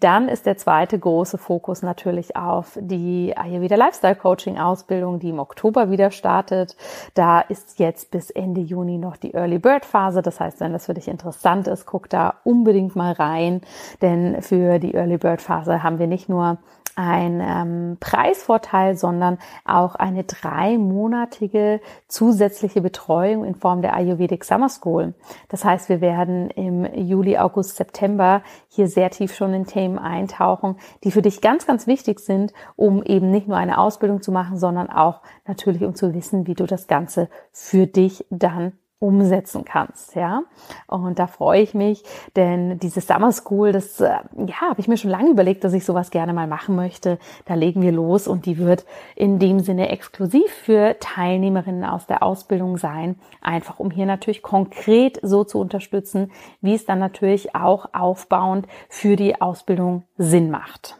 Dann 0.00 0.28
ist 0.28 0.44
der 0.44 0.58
zweite 0.58 0.98
große 0.98 1.38
Fokus 1.38 1.80
natürlich 1.80 2.36
auf 2.36 2.78
die 2.78 3.34
Ayurveda 3.34 3.76
Lifestyle 3.76 4.14
Coaching 4.14 4.58
Ausbildung, 4.58 5.20
die 5.20 5.30
im 5.30 5.38
Oktober 5.38 5.90
wieder 5.90 6.10
startet. 6.10 6.76
Da 7.14 7.40
ist 7.40 7.78
jetzt 7.78 8.10
bis 8.10 8.30
Ende 8.30 8.60
Juni 8.60 8.98
noch 8.98 9.16
die 9.16 9.32
Early 9.32 9.58
Bird 9.58 9.86
Phase. 9.86 10.20
Das 10.20 10.38
heißt, 10.38 10.60
wenn 10.60 10.74
das 10.74 10.84
für 10.84 10.92
dich 10.92 11.08
interessant 11.08 11.66
ist, 11.66 11.86
guck 11.86 12.10
da 12.10 12.34
unbedingt 12.44 12.94
mal 12.94 13.12
rein, 13.12 13.62
denn 14.02 14.42
für 14.42 14.78
die 14.78 14.94
Early 14.94 15.16
Bird 15.16 15.40
Phase 15.40 15.82
haben 15.82 15.98
wir 15.98 16.06
nicht 16.06 16.28
nur 16.28 16.58
ein 16.96 17.40
ähm, 17.40 17.96
Preisvorteil, 18.00 18.96
sondern 18.96 19.38
auch 19.64 19.94
eine 19.94 20.24
dreimonatige 20.24 21.80
zusätzliche 22.08 22.80
Betreuung 22.80 23.44
in 23.44 23.54
Form 23.54 23.82
der 23.82 23.94
Ayurvedic 23.94 24.44
Summer 24.44 24.68
School. 24.68 25.14
Das 25.48 25.64
heißt, 25.64 25.88
wir 25.88 26.00
werden 26.00 26.50
im 26.50 26.86
Juli, 26.94 27.38
August, 27.38 27.76
September 27.76 28.42
hier 28.68 28.88
sehr 28.88 29.10
tief 29.10 29.34
schon 29.34 29.52
in 29.52 29.66
Themen 29.66 29.98
eintauchen, 29.98 30.76
die 31.04 31.10
für 31.10 31.22
dich 31.22 31.40
ganz, 31.40 31.66
ganz 31.66 31.86
wichtig 31.86 32.18
sind, 32.18 32.52
um 32.74 33.02
eben 33.02 33.30
nicht 33.30 33.46
nur 33.46 33.58
eine 33.58 33.78
Ausbildung 33.78 34.22
zu 34.22 34.32
machen, 34.32 34.58
sondern 34.58 34.88
auch 34.88 35.20
natürlich, 35.46 35.84
um 35.84 35.94
zu 35.94 36.14
wissen, 36.14 36.46
wie 36.46 36.54
du 36.54 36.64
das 36.64 36.86
Ganze 36.86 37.28
für 37.52 37.86
dich 37.86 38.26
dann 38.30 38.72
umsetzen 38.98 39.64
kannst, 39.64 40.14
ja. 40.14 40.42
Und 40.86 41.18
da 41.18 41.26
freue 41.26 41.60
ich 41.60 41.74
mich, 41.74 42.02
denn 42.34 42.78
diese 42.78 43.02
Summer 43.02 43.30
School, 43.30 43.72
das 43.72 44.00
äh, 44.00 44.18
ja, 44.46 44.60
habe 44.62 44.80
ich 44.80 44.88
mir 44.88 44.96
schon 44.96 45.10
lange 45.10 45.30
überlegt, 45.30 45.64
dass 45.64 45.74
ich 45.74 45.84
sowas 45.84 46.10
gerne 46.10 46.32
mal 46.32 46.46
machen 46.46 46.76
möchte. 46.76 47.18
Da 47.44 47.54
legen 47.54 47.82
wir 47.82 47.92
los 47.92 48.26
und 48.26 48.46
die 48.46 48.56
wird 48.56 48.86
in 49.14 49.38
dem 49.38 49.60
Sinne 49.60 49.90
exklusiv 49.90 50.50
für 50.50 50.98
Teilnehmerinnen 50.98 51.84
aus 51.84 52.06
der 52.06 52.22
Ausbildung 52.22 52.78
sein, 52.78 53.16
einfach 53.42 53.78
um 53.78 53.90
hier 53.90 54.06
natürlich 54.06 54.42
konkret 54.42 55.20
so 55.22 55.44
zu 55.44 55.58
unterstützen, 55.60 56.32
wie 56.62 56.74
es 56.74 56.86
dann 56.86 56.98
natürlich 56.98 57.54
auch 57.54 57.90
aufbauend 57.92 58.66
für 58.88 59.16
die 59.16 59.40
Ausbildung 59.40 60.04
Sinn 60.16 60.50
macht. 60.50 60.98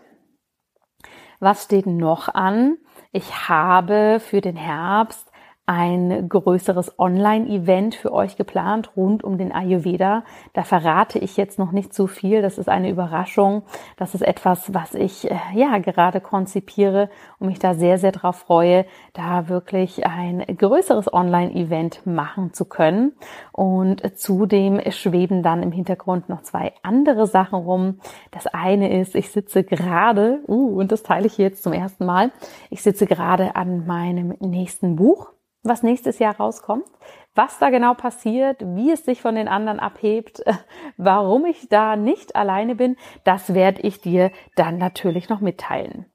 Was 1.41 1.65
steht 1.65 1.87
noch 1.87 2.29
an? 2.29 2.77
Ich 3.13 3.49
habe 3.49 4.21
für 4.21 4.43
den 4.43 4.57
Herbst 4.57 5.31
ein 5.67 6.29
größeres 6.29 6.97
Online-Event 6.97 7.97
für 7.97 8.13
euch 8.13 8.37
geplant 8.37 8.97
rund 8.97 9.25
um 9.25 9.37
den 9.37 9.53
Ayurveda. 9.53 10.23
Da 10.53 10.63
verrate 10.63 11.19
ich 11.19 11.37
jetzt 11.37 11.59
noch 11.59 11.73
nicht 11.73 11.93
so 11.93 12.07
viel. 12.07 12.41
Das 12.41 12.57
ist 12.57 12.69
eine 12.69 12.89
Überraschung. 12.89 13.65
Das 13.97 14.15
ist 14.15 14.23
etwas, 14.23 14.73
was 14.73 14.95
ich 14.95 15.29
äh, 15.29 15.37
ja 15.55 15.79
gerade 15.79 16.21
konzipiere 16.21 17.11
und 17.41 17.49
mich 17.49 17.59
da 17.59 17.75
sehr, 17.75 17.99
sehr 17.99 18.13
drauf 18.13 18.37
freue, 18.37 18.87
da 19.13 19.49
wirklich 19.49 20.07
ein 20.07 20.45
größeres 20.47 21.13
Online-Event 21.13 22.07
machen 22.07 22.53
zu 22.53 22.65
können. 22.65 23.13
Und 23.51 24.19
zudem 24.19 24.81
schweben 24.93 25.43
dann 25.43 25.65
im 25.65 25.73
Hintergrund 25.73 26.29
noch 26.29 26.43
zwei 26.43 26.75
andere 26.85 27.27
Sachen 27.27 27.59
rum. 27.59 27.99
Das 28.31 28.47
eine 28.47 29.01
ist, 29.01 29.17
ich 29.17 29.33
sitze 29.33 29.65
gerade, 29.65 30.41
uh, 30.47 30.79
und 30.79 30.93
das 30.93 31.03
teile 31.03 31.27
ich 31.27 31.39
jetzt 31.39 31.65
zum 31.65 31.73
ersten 31.73 32.07
Mal, 32.07 32.31
ich 32.71 32.83
sitze 32.83 33.07
gerade 33.07 33.57
an 33.57 33.85
meinem 33.85 34.37
nächsten 34.39 34.95
Buch 34.95 35.33
was 35.69 35.83
nächstes 35.83 36.19
Jahr 36.19 36.37
rauskommt, 36.37 36.87
was 37.35 37.59
da 37.59 37.71
genau 37.71 37.95
passiert, 37.95 38.63
wie 38.65 38.91
es 38.91 39.05
sich 39.05 39.21
von 39.21 39.35
den 39.35 39.49
anderen 39.49 39.81
abhebt, 39.81 40.43
warum 40.97 41.45
ich 41.45 41.69
da 41.69 41.97
nicht 41.97 42.37
alleine 42.37 42.75
bin, 42.75 42.97
das 43.25 43.55
werde 43.55 43.83
ich 43.83 44.01
dir 44.01 44.31
dann 44.55 44.79
natürlich 44.79 45.29
noch 45.29 45.41
mitteilen. 45.41 46.07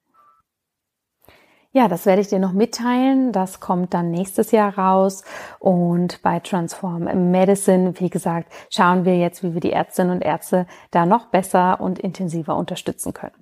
Ja, 1.74 1.88
das 1.88 2.06
werde 2.06 2.22
ich 2.22 2.28
dir 2.28 2.40
noch 2.40 2.52
mitteilen. 2.52 3.32
Das 3.32 3.62
kommt 3.62 3.94
dann 3.94 4.12
nächstes 4.12 4.52
Jahr 4.52 4.78
raus. 4.78 5.24
Und 5.60 6.22
bei 6.22 6.42
Transform 6.42 7.32
Medicine, 7.32 7.94
wie 7.98 8.10
gesagt, 8.10 8.52
schauen 8.70 9.06
wir 9.06 9.18
jetzt, 9.18 9.42
wie 9.42 9.54
wir 9.54 9.62
die 9.62 9.72
Ärztinnen 9.72 10.12
und 10.12 10.22
Ärzte 10.22 10.68
da 10.92 11.06
noch 11.06 11.28
besser 11.28 11.80
und 11.80 11.98
intensiver 11.98 12.58
unterstützen 12.58 13.14
können. 13.14 13.42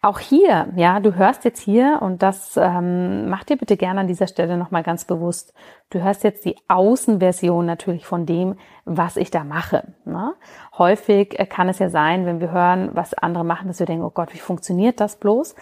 Auch 0.00 0.20
hier, 0.20 0.68
ja, 0.76 1.00
du 1.00 1.16
hörst 1.16 1.44
jetzt 1.44 1.60
hier 1.60 1.98
und 2.00 2.22
das 2.22 2.56
ähm, 2.56 3.28
mach 3.28 3.42
dir 3.42 3.56
bitte 3.56 3.76
gerne 3.76 3.98
an 3.98 4.06
dieser 4.06 4.28
Stelle 4.28 4.56
nochmal 4.56 4.84
ganz 4.84 5.04
bewusst. 5.04 5.52
Du 5.90 6.00
hörst 6.00 6.22
jetzt 6.22 6.44
die 6.44 6.54
Außenversion 6.68 7.66
natürlich 7.66 8.06
von 8.06 8.24
dem, 8.24 8.54
was 8.84 9.16
ich 9.16 9.32
da 9.32 9.42
mache. 9.42 9.94
Ne? 10.04 10.34
Häufig 10.76 11.36
äh, 11.40 11.46
kann 11.46 11.68
es 11.68 11.80
ja 11.80 11.90
sein, 11.90 12.26
wenn 12.26 12.40
wir 12.40 12.52
hören, 12.52 12.90
was 12.92 13.12
andere 13.12 13.42
machen, 13.42 13.66
dass 13.66 13.80
wir 13.80 13.86
denken, 13.86 14.04
oh 14.04 14.10
Gott, 14.10 14.32
wie 14.34 14.38
funktioniert 14.38 15.00
das 15.00 15.16
bloß? 15.16 15.56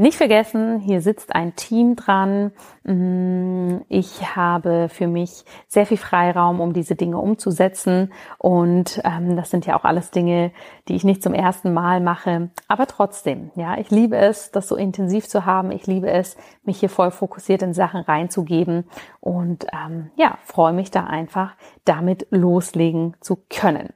Nicht 0.00 0.16
vergessen, 0.16 0.80
hier 0.80 1.02
sitzt 1.02 1.34
ein 1.34 1.56
Team 1.56 1.94
dran. 1.94 2.52
Mm, 2.84 3.82
ich 3.90 4.34
habe 4.34 4.88
für 4.88 5.06
mich 5.06 5.44
sehr 5.68 5.84
viel 5.84 5.98
Freiraum, 5.98 6.62
um 6.62 6.72
diese 6.72 6.94
Dinge 6.94 7.18
umzusetzen. 7.18 8.10
Und 8.38 9.02
ähm, 9.04 9.36
das 9.36 9.50
sind 9.50 9.66
ja 9.66 9.78
auch 9.78 9.84
alles 9.84 10.10
Dinge, 10.10 10.52
die 10.88 10.94
ich 10.94 11.04
nicht 11.04 11.22
zum 11.22 11.34
ersten 11.34 11.74
Mal 11.74 12.00
mache. 12.00 12.48
Aber 12.66 12.86
trotzdem, 12.86 13.50
ja, 13.56 13.76
ich 13.76 13.90
liebe 13.90 14.16
es, 14.16 14.50
das 14.50 14.68
so 14.68 14.76
intensiv 14.76 15.28
zu 15.28 15.44
haben. 15.44 15.70
Ich 15.70 15.86
liebe 15.86 16.10
es, 16.10 16.38
mich 16.64 16.80
hier 16.80 16.88
voll 16.88 17.10
fokussiert 17.10 17.60
in 17.60 17.74
Sachen 17.74 18.00
reinzugeben. 18.00 18.88
Und 19.20 19.66
ähm, 19.70 20.12
ja, 20.16 20.38
freue 20.44 20.72
mich 20.72 20.90
da 20.90 21.04
einfach, 21.04 21.56
damit 21.84 22.26
loslegen 22.30 23.18
zu 23.20 23.36
können. 23.50 23.90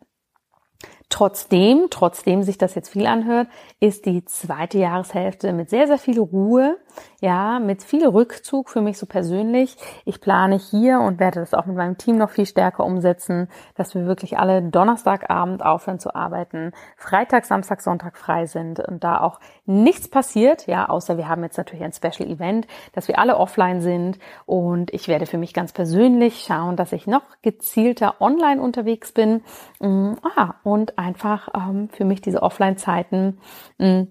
Trotzdem, 1.09 1.87
trotzdem 1.90 2.43
sich 2.43 2.59
das 2.59 2.75
jetzt 2.75 2.88
viel 2.90 3.07
anhört, 3.07 3.49
ist 3.79 4.07
die 4.07 4.25
zweite 4.25 4.79
Jahreshälfte 4.79 5.53
mit 5.53 5.71
sehr, 5.71 5.87
sehr 5.87 5.99
viel 5.99 6.19
Ruhe, 6.19 6.77
ja, 7.20 7.59
mit 7.59 7.83
viel 7.83 8.07
Rückzug 8.07 8.70
für 8.70 8.80
mich 8.80 8.98
so 8.98 9.07
persönlich. 9.07 9.76
Ich 10.04 10.20
plane 10.20 10.57
hier 10.57 11.00
und 11.00 11.20
werde 11.20 11.40
das 11.40 11.54
auch 11.54 11.66
mit 11.66 11.76
meinem 11.76 11.98
Team 11.98 12.16
noch 12.16 12.30
viel 12.30 12.46
stärker 12.46 12.85
umsetzen, 12.85 13.48
dass 13.74 13.94
wir 13.94 14.07
wirklich 14.07 14.38
alle 14.38 14.62
Donnerstagabend 14.62 15.64
aufhören 15.64 15.98
zu 15.98 16.14
arbeiten, 16.14 16.72
Freitag, 16.96 17.44
Samstag, 17.44 17.80
Sonntag 17.80 18.16
frei 18.16 18.46
sind 18.46 18.80
und 18.80 19.04
da 19.04 19.20
auch 19.20 19.40
nichts 19.66 20.09
passiert, 20.09 20.66
ja, 20.66 20.88
außer 20.88 21.16
wir 21.16 21.28
haben 21.28 21.42
jetzt 21.42 21.57
natürlich 21.57 21.85
ein 21.85 21.92
Special 21.92 22.28
Event, 22.28 22.66
dass 22.92 23.09
wir 23.09 23.18
alle 23.18 23.37
offline 23.37 23.80
sind 23.80 24.18
und 24.46 24.92
ich 24.92 25.09
werde 25.09 25.26
für 25.26 25.38
mich 25.38 25.54
ganz 25.54 25.72
persönlich 25.72 26.44
schauen, 26.46 26.76
dass 26.76 26.92
ich 26.92 27.07
noch 27.07 27.22
gezielter 27.42 28.20
online 28.20 28.61
unterwegs 28.61 29.12
bin. 29.12 29.42
Mm, 29.80 30.14
ah, 30.37 30.54
und 30.62 30.98
einfach 30.98 31.48
ähm, 31.54 31.88
für 31.90 32.04
mich 32.04 32.20
diese 32.20 32.42
Offline-Zeiten, 32.42 33.38
mm, 33.78 34.02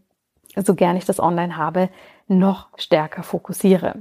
so 0.56 0.76
gern 0.76 0.96
ich 0.96 1.06
das 1.06 1.20
online 1.20 1.58
habe, 1.58 1.90
noch 2.28 2.70
stärker 2.78 3.24
fokussiere. 3.24 3.96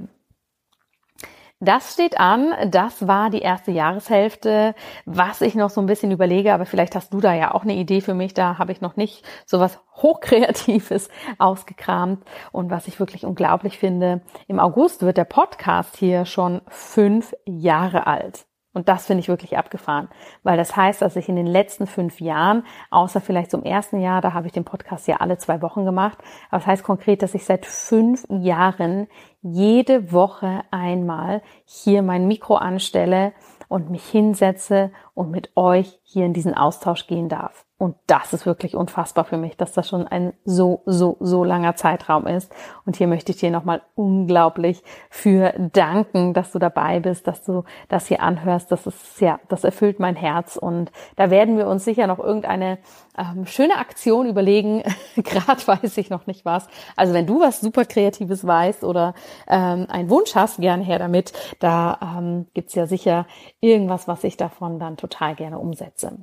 Das 1.63 1.93
steht 1.93 2.19
an. 2.19 2.53
Das 2.71 3.07
war 3.07 3.29
die 3.29 3.39
erste 3.39 3.71
Jahreshälfte. 3.71 4.75
Was 5.05 5.39
ich 5.39 5.55
noch 5.55 5.69
so 5.69 5.79
ein 5.79 5.85
bisschen 5.85 6.11
überlege, 6.11 6.53
aber 6.53 6.65
vielleicht 6.65 6.93
hast 6.93 7.13
du 7.13 7.21
da 7.21 7.33
ja 7.33 7.53
auch 7.53 7.63
eine 7.63 7.75
Idee 7.75 8.01
für 8.01 8.13
mich. 8.13 8.33
Da 8.33 8.57
habe 8.57 8.73
ich 8.73 8.81
noch 8.81 8.97
nicht 8.97 9.23
so 9.45 9.61
was 9.61 9.79
Hochkreatives 9.95 11.07
ausgekramt. 11.37 12.25
Und 12.51 12.69
was 12.69 12.89
ich 12.89 12.99
wirklich 12.99 13.25
unglaublich 13.25 13.79
finde, 13.79 14.21
im 14.49 14.59
August 14.59 15.03
wird 15.03 15.15
der 15.15 15.23
Podcast 15.23 15.95
hier 15.95 16.25
schon 16.25 16.61
fünf 16.67 17.33
Jahre 17.45 18.07
alt. 18.07 18.45
Und 18.73 18.89
das 18.89 19.05
finde 19.05 19.21
ich 19.21 19.27
wirklich 19.27 19.57
abgefahren, 19.57 20.09
weil 20.41 20.57
das 20.57 20.75
heißt, 20.75 21.01
dass 21.01 21.15
ich 21.15 21.29
in 21.29 21.35
den 21.35 21.45
letzten 21.45 21.85
fünf 21.85 22.19
Jahren, 22.19 22.65
außer 22.89 23.21
vielleicht 23.21 23.51
zum 23.51 23.63
ersten 23.63 23.99
Jahr, 23.99 24.19
da 24.19 24.33
habe 24.33 24.47
ich 24.47 24.53
den 24.53 24.65
Podcast 24.65 25.07
ja 25.07 25.17
alle 25.17 25.37
zwei 25.37 25.61
Wochen 25.61 25.85
gemacht, 25.85 26.17
aber 26.49 26.59
das 26.59 26.67
heißt 26.67 26.83
konkret, 26.83 27.21
dass 27.21 27.35
ich 27.35 27.45
seit 27.45 27.67
fünf 27.67 28.25
Jahren 28.29 29.07
jede 29.41 30.11
Woche 30.11 30.63
einmal 30.71 31.43
hier 31.65 32.01
mein 32.01 32.27
Mikro 32.27 32.55
anstelle 32.55 33.33
und 33.67 33.91
mich 33.91 34.05
hinsetze 34.05 34.91
und 35.13 35.29
mit 35.29 35.51
euch 35.55 35.99
hier 36.03 36.25
in 36.25 36.33
diesen 36.33 36.55
Austausch 36.55 37.05
gehen 37.07 37.29
darf. 37.29 37.65
Und 37.83 37.97
das 38.07 38.31
ist 38.31 38.45
wirklich 38.45 38.77
unfassbar 38.77 39.25
für 39.25 39.35
mich, 39.35 39.57
dass 39.57 39.73
das 39.73 39.89
schon 39.89 40.07
ein 40.07 40.31
so, 40.45 40.83
so, 40.85 41.17
so 41.19 41.43
langer 41.43 41.75
Zeitraum 41.75 42.27
ist. 42.27 42.49
Und 42.85 42.95
hier 42.95 43.07
möchte 43.07 43.33
ich 43.33 43.39
dir 43.39 43.51
nochmal 43.51 43.81
unglaublich 43.93 44.81
für 45.09 45.53
danken, 45.57 46.33
dass 46.33 46.53
du 46.53 46.59
dabei 46.59 47.01
bist, 47.01 47.27
dass 47.27 47.43
du 47.43 47.65
das 47.89 48.07
hier 48.07 48.21
anhörst. 48.21 48.71
Das 48.71 48.87
ist, 48.87 49.19
ja, 49.19 49.37
das 49.49 49.65
erfüllt 49.65 49.99
mein 49.99 50.15
Herz. 50.15 50.55
Und 50.55 50.93
da 51.17 51.29
werden 51.29 51.57
wir 51.57 51.67
uns 51.67 51.83
sicher 51.83 52.07
noch 52.07 52.19
irgendeine 52.19 52.77
ähm, 53.17 53.45
schöne 53.45 53.75
Aktion 53.75 54.27
überlegen. 54.27 54.83
Gerade 55.17 55.67
weiß 55.67 55.97
ich 55.97 56.09
noch 56.09 56.25
nicht 56.25 56.45
was. 56.45 56.67
Also 56.95 57.13
wenn 57.13 57.27
du 57.27 57.41
was 57.41 57.59
super 57.59 57.83
Kreatives 57.83 58.47
weißt 58.47 58.85
oder 58.85 59.13
ähm, 59.45 59.87
einen 59.89 60.09
Wunsch 60.09 60.35
hast, 60.35 60.61
gerne 60.61 60.85
her 60.85 60.99
damit. 60.99 61.33
Da 61.59 61.99
ähm, 62.01 62.47
gibt's 62.53 62.75
ja 62.75 62.87
sicher 62.87 63.27
irgendwas, 63.59 64.07
was 64.07 64.23
ich 64.23 64.37
davon 64.37 64.79
dann 64.79 64.95
total 64.95 65.35
gerne 65.35 65.59
umsetze. 65.59 66.19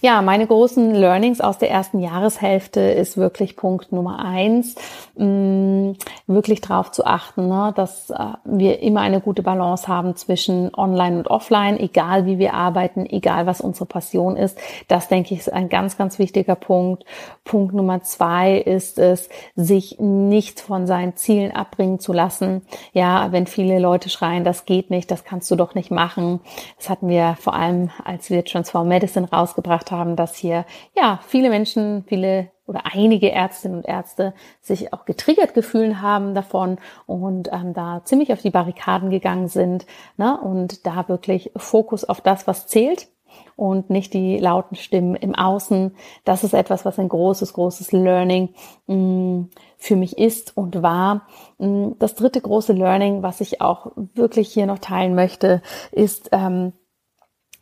Ja, 0.00 0.20
meine 0.22 0.46
großen 0.46 0.94
Learnings 0.94 1.40
aus 1.40 1.58
der 1.58 1.70
ersten 1.70 2.00
Jahreshälfte 2.00 2.80
ist 2.80 3.16
wirklich 3.16 3.54
Punkt 3.54 3.92
Nummer 3.92 4.24
eins, 4.24 4.74
mm, 5.16 5.92
wirklich 6.26 6.60
darauf 6.60 6.90
zu 6.90 7.06
achten, 7.06 7.46
ne, 7.46 7.72
dass 7.76 8.10
äh, 8.10 8.16
wir 8.44 8.80
immer 8.80 9.00
eine 9.02 9.20
gute 9.20 9.42
Balance 9.42 9.86
haben 9.86 10.16
zwischen 10.16 10.74
Online 10.74 11.18
und 11.18 11.28
Offline, 11.28 11.78
egal 11.78 12.26
wie 12.26 12.38
wir 12.38 12.54
arbeiten, 12.54 13.06
egal 13.06 13.46
was 13.46 13.60
unsere 13.60 13.86
Passion 13.86 14.36
ist. 14.36 14.58
Das 14.88 15.08
denke 15.08 15.34
ich 15.34 15.40
ist 15.40 15.52
ein 15.52 15.68
ganz, 15.68 15.96
ganz 15.96 16.18
wichtiger 16.18 16.56
Punkt. 16.56 17.04
Punkt 17.44 17.74
Nummer 17.74 18.02
zwei 18.02 18.56
ist 18.58 18.98
es, 18.98 19.28
sich 19.54 19.98
nicht 20.00 20.60
von 20.60 20.86
seinen 20.86 21.16
Zielen 21.16 21.52
abbringen 21.52 22.00
zu 22.00 22.12
lassen. 22.12 22.62
Ja, 22.92 23.30
wenn 23.30 23.46
viele 23.46 23.78
Leute 23.78 24.08
schreien, 24.08 24.42
das 24.42 24.64
geht 24.64 24.90
nicht, 24.90 25.10
das 25.10 25.24
kannst 25.24 25.50
du 25.50 25.56
doch 25.56 25.74
nicht 25.74 25.90
machen. 25.90 26.40
Das 26.76 26.90
hatten 26.90 27.08
wir 27.08 27.36
vor 27.38 27.54
allem, 27.54 27.90
als 28.04 28.30
wir 28.30 28.44
Transform 28.44 28.88
Medicine 28.88 29.28
rausgebracht 29.52 29.72
gebracht 29.72 29.90
haben, 29.90 30.16
dass 30.16 30.34
hier 30.36 30.64
ja 30.96 31.20
viele 31.26 31.48
Menschen, 31.48 32.04
viele 32.06 32.50
oder 32.66 32.82
einige 32.92 33.30
Ärztinnen 33.30 33.78
und 33.78 33.86
Ärzte 33.86 34.34
sich 34.60 34.92
auch 34.92 35.04
getriggert 35.04 35.54
gefühlt 35.54 36.00
haben 36.00 36.34
davon 36.34 36.78
und 37.06 37.50
ähm, 37.52 37.74
da 37.74 38.02
ziemlich 38.04 38.32
auf 38.32 38.40
die 38.40 38.50
Barrikaden 38.50 39.10
gegangen 39.10 39.48
sind 39.48 39.86
ne? 40.16 40.38
und 40.40 40.86
da 40.86 41.08
wirklich 41.08 41.50
Fokus 41.56 42.04
auf 42.04 42.20
das, 42.20 42.46
was 42.46 42.66
zählt 42.66 43.08
und 43.56 43.90
nicht 43.90 44.14
die 44.14 44.38
lauten 44.38 44.76
Stimmen 44.76 45.16
im 45.16 45.34
Außen. 45.34 45.94
Das 46.24 46.44
ist 46.44 46.54
etwas, 46.54 46.84
was 46.84 46.98
ein 46.98 47.08
großes, 47.08 47.52
großes 47.54 47.92
Learning 47.92 48.50
mh, 48.86 48.96
mm, 48.96 49.50
für 49.76 49.96
mich 49.96 50.18
ist 50.18 50.56
und 50.56 50.82
war. 50.82 51.26
Mm, 51.58 51.92
das 51.98 52.14
dritte 52.14 52.40
große 52.40 52.72
Learning, 52.72 53.22
was 53.22 53.40
ich 53.40 53.60
auch 53.60 53.92
wirklich 53.96 54.52
hier 54.52 54.66
noch 54.66 54.78
teilen 54.78 55.14
möchte, 55.14 55.62
ist, 55.92 56.28
ähm, 56.32 56.72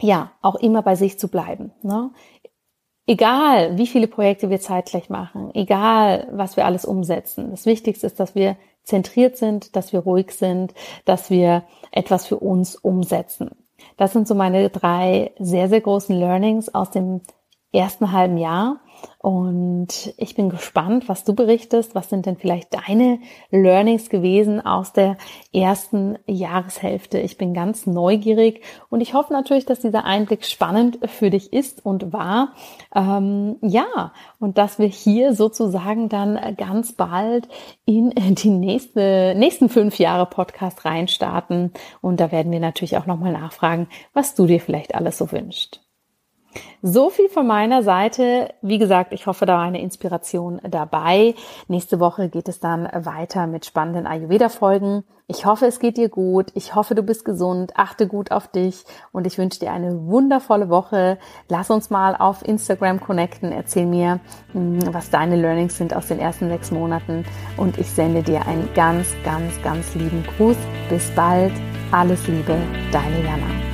ja, 0.01 0.33
auch 0.43 0.57
immer 0.57 0.83
bei 0.83 0.97
sich 0.97 1.19
zu 1.19 1.29
bleiben. 1.29 1.73
Ne? 1.83 2.11
Egal, 3.07 3.77
wie 3.77 3.87
viele 3.87 4.07
Projekte 4.07 4.51
wir 4.51 4.61
zeitgleich 4.61 5.11
machen, 5.11 5.51
egal, 5.55 6.29
was 6.33 6.57
wir 6.57 6.65
alles 6.65 6.85
umsetzen. 6.85 7.51
Das 7.51 7.67
Wichtigste 7.67 8.07
ist, 8.07 8.21
dass 8.21 8.35
wir 8.35 8.57
zentriert 8.85 9.37
sind, 9.37 9.75
dass 9.77 9.93
wir 9.93 10.01
ruhig 10.01 10.33
sind, 10.33 10.75
dass 11.05 11.31
wir 11.31 11.65
etwas 11.91 12.27
für 12.27 12.37
uns 12.37 12.77
umsetzen. 12.77 13.51
Das 13.97 14.13
sind 14.13 14.29
so 14.29 14.35
meine 14.35 14.69
drei 14.71 15.33
sehr, 15.39 15.69
sehr 15.69 15.81
großen 15.81 16.15
Learnings 16.17 16.73
aus 16.75 16.91
dem 16.91 17.23
ersten 17.73 18.13
halben 18.13 18.37
Jahr. 18.37 18.81
Und 19.19 20.15
ich 20.17 20.35
bin 20.35 20.49
gespannt, 20.49 21.09
was 21.09 21.25
du 21.25 21.35
berichtest. 21.35 21.95
Was 21.95 22.09
sind 22.09 22.25
denn 22.25 22.37
vielleicht 22.37 22.75
deine 22.75 23.19
Learnings 23.51 24.09
gewesen 24.09 24.65
aus 24.65 24.95
der 24.95 25.19
ersten 25.53 26.19
Jahreshälfte? 26.27 27.19
Ich 27.19 27.37
bin 27.37 27.53
ganz 27.53 27.87
neugierig 27.87 28.63
und 28.89 29.03
ich 29.03 29.13
hoffe 29.13 29.33
natürlich, 29.35 29.67
dass 29.67 29.81
dieser 29.81 30.05
Einblick 30.05 30.47
spannend 30.47 30.99
für 31.05 31.29
dich 31.29 31.53
ist 31.53 31.85
und 31.85 32.15
war. 32.15 32.55
Ähm, 32.95 33.57
ja, 33.61 34.13
und 34.39 34.57
dass 34.57 34.79
wir 34.79 34.89
hier 34.89 35.35
sozusagen 35.35 36.09
dann 36.09 36.39
ganz 36.57 36.93
bald 36.93 37.47
in 37.85 38.11
die 38.17 38.51
nächste, 38.51 39.35
nächsten 39.37 39.69
fünf 39.69 39.99
Jahre 39.99 40.27
Podcast 40.27 40.85
reinstarten. 40.85 41.73
Und 42.01 42.21
da 42.21 42.33
werden 42.33 42.53
wir 42.53 42.61
natürlich 42.61 42.97
auch 42.97 43.07
nochmal 43.07 43.33
nachfragen, 43.33 43.89
was 44.15 44.35
du 44.35 44.47
dir 44.47 44.61
vielleicht 44.61 44.95
alles 44.95 45.19
so 45.19 45.31
wünscht. 45.31 45.81
So 46.83 47.11
viel 47.11 47.29
von 47.29 47.47
meiner 47.47 47.83
Seite. 47.83 48.55
Wie 48.63 48.79
gesagt, 48.79 49.13
ich 49.13 49.27
hoffe, 49.27 49.47
da 49.47 49.55
war 49.55 49.63
eine 49.63 49.81
Inspiration 49.81 50.61
dabei. 50.69 51.35
Nächste 51.69 52.01
Woche 52.01 52.29
geht 52.29 52.49
es 52.49 52.59
dann 52.59 52.89
weiter 52.93 53.47
mit 53.47 53.67
spannenden 53.67 54.07
Ayurveda-Folgen. 54.07 55.05
Ich 55.27 55.47
hoffe, 55.47 55.67
es 55.67 55.79
geht 55.79 55.97
dir 55.97 56.09
gut. 56.09 56.51
Ich 56.55 56.75
hoffe, 56.75 56.97
du 56.97 57.03
bist 57.03 57.25
gesund. 57.25 57.73
Achte 57.77 58.09
gut 58.09 58.33
auf 58.33 58.49
dich 58.49 58.85
und 59.13 59.29
ich 59.29 59.39
wünsche 59.39 59.61
dir 59.61 59.73
eine 59.73 60.07
wundervolle 60.07 60.71
Woche. 60.71 61.19
Lass 61.49 61.71
uns 61.71 61.89
mal 61.89 62.17
auf 62.17 62.45
Instagram 62.45 62.99
connecten. 62.99 63.53
Erzähl 63.53 63.87
mir, 63.87 64.19
hm, 64.53 64.93
was 64.93 65.11
deine 65.11 65.37
Learnings 65.37 65.77
sind 65.77 65.95
aus 65.95 66.09
den 66.09 66.19
ersten 66.19 66.49
sechs 66.49 66.73
Monaten 66.73 67.25
und 67.57 67.79
ich 67.79 67.89
sende 67.89 68.23
dir 68.23 68.47
einen 68.47 68.69
ganz, 68.75 69.15
ganz, 69.25 69.63
ganz 69.63 69.95
lieben 69.95 70.25
Gruß. 70.37 70.57
Bis 70.89 71.11
bald. 71.13 71.53
Alles 71.93 72.27
Liebe, 72.27 72.57
deine 72.91 73.25
Jana. 73.25 73.70